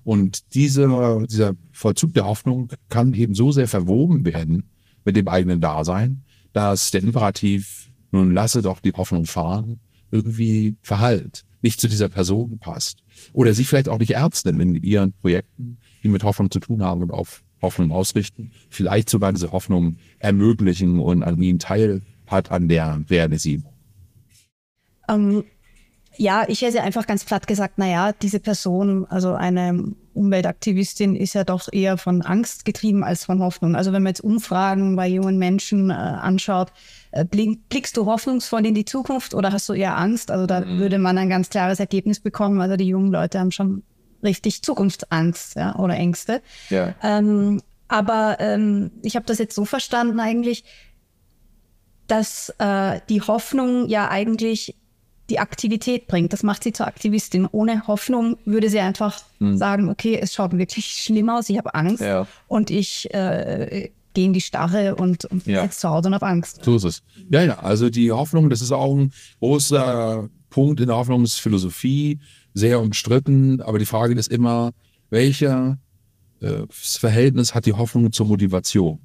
Und 0.04 0.54
diese, 0.54 0.88
dieser 1.28 1.54
Vollzug 1.70 2.12
der 2.14 2.26
Hoffnung 2.26 2.68
kann 2.88 3.14
eben 3.14 3.34
so 3.34 3.52
sehr 3.52 3.68
verwoben 3.68 4.24
werden 4.24 4.64
mit 5.04 5.16
dem 5.16 5.28
eigenen 5.28 5.60
Dasein, 5.60 6.24
dass 6.52 6.90
der 6.90 7.02
Imperativ, 7.02 7.90
nun 8.10 8.34
lasse 8.34 8.62
doch 8.62 8.80
die 8.80 8.92
Hoffnung 8.92 9.26
fahren, 9.26 9.80
irgendwie 10.10 10.76
verhallt, 10.82 11.44
nicht 11.62 11.80
zu 11.80 11.88
dieser 11.88 12.08
Person 12.08 12.58
passt. 12.58 12.98
Oder 13.32 13.54
sie 13.54 13.64
vielleicht 13.64 13.88
auch 13.88 13.98
nicht 13.98 14.14
ernst 14.14 14.46
in 14.46 14.74
ihren 14.74 15.12
Projekten, 15.12 15.78
die 16.02 16.08
mit 16.08 16.24
Hoffnung 16.24 16.50
zu 16.50 16.60
tun 16.60 16.82
haben 16.82 17.02
und 17.02 17.12
auf 17.12 17.44
Hoffnung 17.62 17.92
ausrichten, 17.92 18.50
vielleicht 18.68 19.08
sogar 19.08 19.32
diese 19.32 19.52
Hoffnung 19.52 19.96
ermöglichen 20.18 20.98
und 20.98 21.22
an 21.22 21.40
ihnen 21.40 21.58
Teil 21.58 22.02
hat 22.26 22.50
an 22.50 22.68
der 22.68 23.00
Realisierung. 23.08 23.72
Ähm, 25.08 25.44
ja, 26.16 26.44
ich 26.46 26.62
hätte 26.62 26.82
einfach 26.82 27.06
ganz 27.06 27.24
platt 27.24 27.46
gesagt, 27.46 27.74
na 27.76 27.88
ja, 27.88 28.12
diese 28.12 28.40
Person, 28.40 29.06
also 29.06 29.32
eine 29.32 29.94
Umweltaktivistin 30.14 31.16
ist 31.16 31.34
ja 31.34 31.44
doch 31.44 31.68
eher 31.72 31.96
von 31.96 32.20
Angst 32.20 32.66
getrieben 32.66 33.02
als 33.02 33.24
von 33.24 33.40
Hoffnung. 33.40 33.74
Also 33.76 33.92
wenn 33.92 34.02
man 34.02 34.10
jetzt 34.10 34.22
Umfragen 34.22 34.94
bei 34.94 35.08
jungen 35.08 35.38
Menschen 35.38 35.88
äh, 35.90 35.94
anschaut, 35.94 36.72
äh, 37.12 37.24
blickst 37.24 37.96
du 37.96 38.04
hoffnungsvoll 38.04 38.66
in 38.66 38.74
die 38.74 38.84
Zukunft 38.84 39.34
oder 39.34 39.52
hast 39.52 39.68
du 39.68 39.72
eher 39.72 39.96
Angst? 39.96 40.30
Also 40.30 40.46
da 40.46 40.60
mhm. 40.60 40.78
würde 40.78 40.98
man 40.98 41.16
ein 41.16 41.30
ganz 41.30 41.48
klares 41.48 41.80
Ergebnis 41.80 42.20
bekommen. 42.20 42.60
Also 42.60 42.76
die 42.76 42.86
jungen 42.88 43.10
Leute 43.10 43.40
haben 43.40 43.50
schon 43.50 43.82
richtig 44.22 44.62
Zukunftsangst 44.62 45.56
ja, 45.56 45.76
oder 45.76 45.94
Ängste. 45.94 46.42
Ja. 46.70 46.94
Ähm, 47.02 47.60
aber 47.88 48.36
ähm, 48.40 48.90
ich 49.02 49.16
habe 49.16 49.26
das 49.26 49.38
jetzt 49.38 49.54
so 49.54 49.64
verstanden 49.64 50.20
eigentlich, 50.20 50.64
dass 52.06 52.54
äh, 52.58 53.00
die 53.08 53.20
Hoffnung 53.20 53.88
ja 53.88 54.08
eigentlich 54.08 54.76
die 55.30 55.38
Aktivität 55.38 56.08
bringt. 56.08 56.32
Das 56.32 56.42
macht 56.42 56.62
sie 56.64 56.72
zur 56.72 56.86
Aktivistin. 56.86 57.48
Ohne 57.50 57.86
Hoffnung 57.86 58.36
würde 58.44 58.68
sie 58.68 58.80
einfach 58.80 59.20
mhm. 59.38 59.56
sagen, 59.56 59.88
okay, 59.88 60.18
es 60.20 60.34
schaut 60.34 60.56
wirklich 60.56 60.86
schlimm 60.86 61.28
aus, 61.30 61.48
ich 61.48 61.58
habe 61.58 61.74
Angst 61.74 62.02
ja. 62.02 62.26
und 62.48 62.70
ich 62.70 63.12
äh, 63.14 63.90
gehe 64.14 64.26
in 64.26 64.32
die 64.32 64.40
Starre 64.40 64.94
und, 64.96 65.24
und 65.26 65.46
ja. 65.46 65.62
jetzt 65.62 65.80
zu 65.80 65.88
Hause 65.88 66.08
und 66.08 66.14
habe 66.14 66.26
Angst. 66.26 66.64
So 66.64 66.76
ist 66.76 66.84
es. 66.84 67.02
Ja, 67.30 67.42
ja, 67.42 67.58
also 67.60 67.88
die 67.88 68.12
Hoffnung, 68.12 68.50
das 68.50 68.60
ist 68.60 68.72
auch 68.72 68.94
ein 68.94 69.12
großer 69.38 70.28
Punkt 70.50 70.80
in 70.80 70.88
der 70.88 70.96
Hoffnungsphilosophie, 70.96 72.20
sehr 72.54 72.80
umstritten, 72.80 73.60
aber 73.60 73.78
die 73.78 73.86
Frage 73.86 74.14
ist 74.14 74.30
immer, 74.30 74.72
welches 75.10 75.76
äh, 76.40 76.62
Verhältnis 76.70 77.54
hat 77.54 77.66
die 77.66 77.72
Hoffnung 77.72 78.12
zur 78.12 78.26
Motivation? 78.26 79.00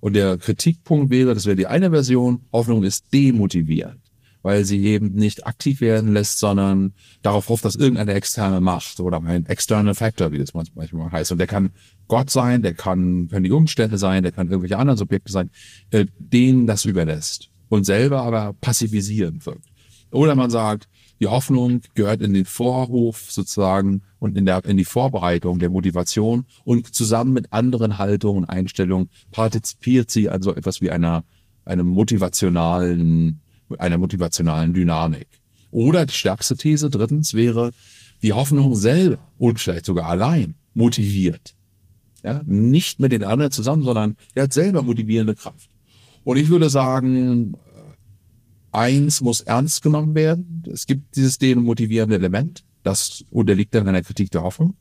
Und 0.00 0.14
der 0.14 0.38
Kritikpunkt 0.38 1.10
wäre, 1.10 1.34
das 1.34 1.46
wäre 1.46 1.56
die 1.56 1.66
eine 1.66 1.90
Version, 1.90 2.42
Hoffnung 2.52 2.84
ist 2.84 3.12
demotivierend 3.12 4.08
weil 4.42 4.64
sie 4.64 4.84
eben 4.84 5.14
nicht 5.14 5.46
aktiv 5.46 5.80
werden 5.80 6.12
lässt, 6.12 6.38
sondern 6.38 6.94
darauf 7.22 7.48
hofft, 7.48 7.64
dass 7.64 7.74
irgendeine 7.74 8.14
externe 8.14 8.60
Macht 8.60 9.00
oder 9.00 9.22
ein 9.22 9.46
external 9.46 9.94
Factor, 9.94 10.32
wie 10.32 10.38
das 10.38 10.54
manchmal 10.54 11.10
heißt. 11.10 11.32
Und 11.32 11.38
der 11.38 11.46
kann 11.46 11.70
Gott 12.06 12.30
sein, 12.30 12.62
der 12.62 12.74
kann, 12.74 13.28
können 13.28 13.44
die 13.44 13.50
Umstände 13.50 13.98
sein, 13.98 14.22
der 14.22 14.32
kann 14.32 14.48
irgendwelche 14.48 14.78
anderen 14.78 14.96
Subjekte 14.96 15.32
sein, 15.32 15.50
äh, 15.90 16.06
denen 16.18 16.66
das 16.66 16.84
überlässt 16.84 17.50
und 17.68 17.84
selber 17.84 18.22
aber 18.22 18.54
passivisieren 18.60 19.44
wirkt. 19.44 19.66
Oder 20.10 20.34
man 20.34 20.50
sagt, 20.50 20.88
die 21.20 21.26
Hoffnung 21.26 21.80
gehört 21.94 22.22
in 22.22 22.34
den 22.34 22.44
Vorhof 22.44 23.30
sozusagen 23.30 24.02
und 24.18 24.36
in, 24.36 24.46
der, 24.46 24.64
in 24.64 24.76
die 24.76 24.84
Vorbereitung 24.84 25.58
der 25.58 25.70
Motivation 25.70 26.46
und 26.64 26.94
zusammen 26.94 27.32
mit 27.32 27.52
anderen 27.52 27.98
Haltungen 27.98 28.44
und 28.44 28.50
Einstellungen 28.50 29.10
partizipiert 29.32 30.10
sie 30.10 30.28
an 30.28 30.42
so 30.42 30.54
etwas 30.54 30.80
wie 30.80 30.90
einer, 30.90 31.24
einem 31.64 31.86
motivationalen 31.86 33.40
einer 33.76 33.98
motivationalen 33.98 34.72
Dynamik. 34.72 35.28
Oder 35.70 36.06
die 36.06 36.14
stärkste 36.14 36.56
These 36.56 36.88
drittens 36.88 37.34
wäre, 37.34 37.72
die 38.22 38.32
Hoffnung 38.32 38.74
selber 38.74 39.18
und 39.36 39.60
vielleicht 39.60 39.84
sogar 39.84 40.06
allein 40.06 40.54
motiviert. 40.74 41.54
Ja, 42.24 42.40
nicht 42.46 42.98
mit 42.98 43.12
den 43.12 43.22
anderen 43.22 43.52
zusammen, 43.52 43.82
sondern 43.82 44.16
er 44.34 44.44
hat 44.44 44.52
selber 44.52 44.82
motivierende 44.82 45.34
Kraft. 45.34 45.68
Und 46.24 46.36
ich 46.36 46.48
würde 46.48 46.68
sagen, 46.68 47.54
eins 48.78 49.20
muss 49.20 49.40
ernst 49.40 49.82
genommen 49.82 50.14
werden. 50.14 50.62
Es 50.72 50.86
gibt 50.86 51.16
dieses 51.16 51.38
motivierende 51.56 52.16
Element. 52.16 52.64
Das 52.82 53.24
unterliegt 53.30 53.74
dann 53.74 53.88
einer 53.88 54.02
Kritik 54.02 54.30
der 54.30 54.42
Hoffnung. 54.42 54.74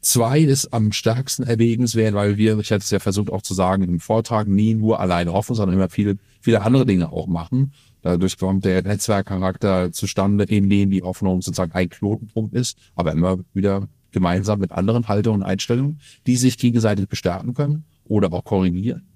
Zwei 0.00 0.40
ist 0.40 0.72
am 0.72 0.90
stärksten 0.90 1.44
erwägenswert, 1.44 2.14
weil 2.14 2.36
wir, 2.36 2.58
ich 2.58 2.72
hatte 2.72 2.82
es 2.82 2.90
ja 2.90 2.98
versucht 2.98 3.30
auch 3.30 3.42
zu 3.42 3.54
sagen 3.54 3.84
im 3.84 4.00
Vortrag, 4.00 4.48
nie 4.48 4.74
nur 4.74 4.98
alleine 4.98 5.32
hoffen, 5.32 5.54
sondern 5.54 5.76
immer 5.76 5.88
viele, 5.88 6.18
viele 6.40 6.62
andere 6.62 6.84
Dinge 6.84 7.12
auch 7.12 7.28
machen. 7.28 7.72
Dadurch 8.02 8.36
kommt 8.36 8.64
der 8.64 8.82
Netzwerkcharakter 8.82 9.92
zustande, 9.92 10.44
in 10.44 10.68
dem 10.68 10.90
die 10.90 11.02
Hoffnung 11.02 11.40
sozusagen 11.40 11.72
ein 11.72 11.88
Knotenpunkt 11.88 12.52
ist, 12.54 12.76
aber 12.96 13.12
immer 13.12 13.38
wieder 13.54 13.88
gemeinsam 14.10 14.58
mit 14.58 14.72
anderen 14.72 15.06
Haltungen 15.06 15.42
und 15.42 15.46
Einstellungen, 15.46 16.00
die 16.26 16.36
sich 16.36 16.58
gegenseitig 16.58 17.08
bestärken 17.08 17.54
können 17.54 17.84
oder 18.04 18.32
auch 18.32 18.44
korrigieren. 18.44 19.06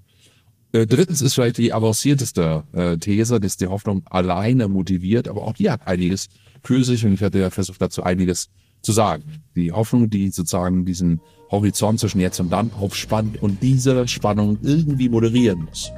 Äh, 0.73 0.87
drittens 0.87 1.23
ist 1.23 1.35
vielleicht 1.35 1.59
die 1.59 1.73
avancierteste 1.73 2.65
äh, 2.73 2.97
These, 2.99 3.41
dass 3.41 3.57
die 3.57 3.67
Hoffnung 3.67 4.03
alleine 4.11 4.69
motiviert, 4.69 5.29
aber 5.29 5.43
auch 5.43 5.55
die 5.55 5.71
hat 5.71 5.87
einiges 5.87 6.29
für 6.63 6.83
sich 6.83 7.05
und 7.05 7.13
ich 7.13 7.23
hatte 7.23 7.39
ja 7.39 7.51
versucht 7.51 7.81
dazu 7.81 8.03
einiges 8.03 8.49
zu 8.83 8.93
sagen. 8.93 9.43
Die 9.55 9.73
Hoffnung, 9.73 10.11
die 10.11 10.31
sozusagen 10.31 10.85
diesen 10.85 11.21
Horizont 11.51 12.01
zwischen 12.01 12.21
jetzt 12.21 12.41
und 12.41 12.51
dann 12.51 12.73
aufspannt 12.73 13.43
und 13.43 13.63
diese 13.63 14.09
Spannung 14.09 14.59
irgendwie 14.63 15.09
moderieren 15.09 15.65
muss. 15.65 15.93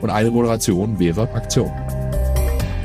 Und 0.00 0.10
eine 0.10 0.30
Moderation 0.30 0.98
wäre 0.98 1.30
Aktion. 1.32 1.70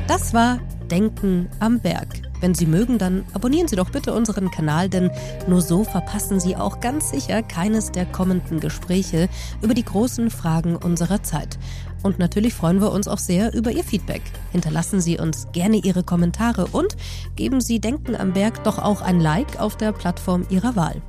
Das 0.06 0.32
war 0.32 0.58
Denken 0.90 1.48
am 1.60 1.80
Berg. 1.80 2.27
Wenn 2.40 2.54
Sie 2.54 2.66
mögen, 2.66 2.98
dann 2.98 3.24
abonnieren 3.32 3.68
Sie 3.68 3.76
doch 3.76 3.90
bitte 3.90 4.14
unseren 4.14 4.50
Kanal, 4.50 4.88
denn 4.88 5.10
nur 5.48 5.60
so 5.60 5.84
verpassen 5.84 6.40
Sie 6.40 6.56
auch 6.56 6.80
ganz 6.80 7.10
sicher 7.10 7.42
keines 7.42 7.90
der 7.90 8.06
kommenden 8.06 8.60
Gespräche 8.60 9.28
über 9.62 9.74
die 9.74 9.84
großen 9.84 10.30
Fragen 10.30 10.76
unserer 10.76 11.22
Zeit. 11.22 11.58
Und 12.02 12.18
natürlich 12.18 12.54
freuen 12.54 12.80
wir 12.80 12.92
uns 12.92 13.08
auch 13.08 13.18
sehr 13.18 13.54
über 13.54 13.72
Ihr 13.72 13.84
Feedback. 13.84 14.22
Hinterlassen 14.52 15.00
Sie 15.00 15.18
uns 15.18 15.48
gerne 15.52 15.78
Ihre 15.78 16.04
Kommentare 16.04 16.66
und 16.66 16.96
geben 17.34 17.60
Sie 17.60 17.80
Denken 17.80 18.14
am 18.14 18.32
Berg 18.32 18.62
doch 18.64 18.78
auch 18.78 19.02
ein 19.02 19.20
Like 19.20 19.60
auf 19.60 19.76
der 19.76 19.92
Plattform 19.92 20.46
Ihrer 20.48 20.76
Wahl. 20.76 21.02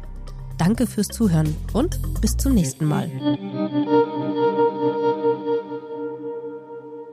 Danke 0.58 0.88
fürs 0.88 1.08
Zuhören 1.08 1.56
und 1.74 2.00
bis 2.22 2.36
zum 2.36 2.54
nächsten 2.54 2.86
Mal. 2.86 3.10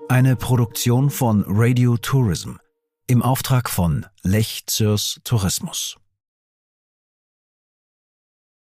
Eine 0.08 0.36
Produktion 0.36 1.10
von 1.10 1.44
Radio 1.46 1.96
Tourism 1.96 2.54
im 3.08 3.22
Auftrag 3.22 3.70
von 3.70 4.06
Lech 4.22 4.64
Zürs 4.66 5.20
Tourismus. 5.22 5.96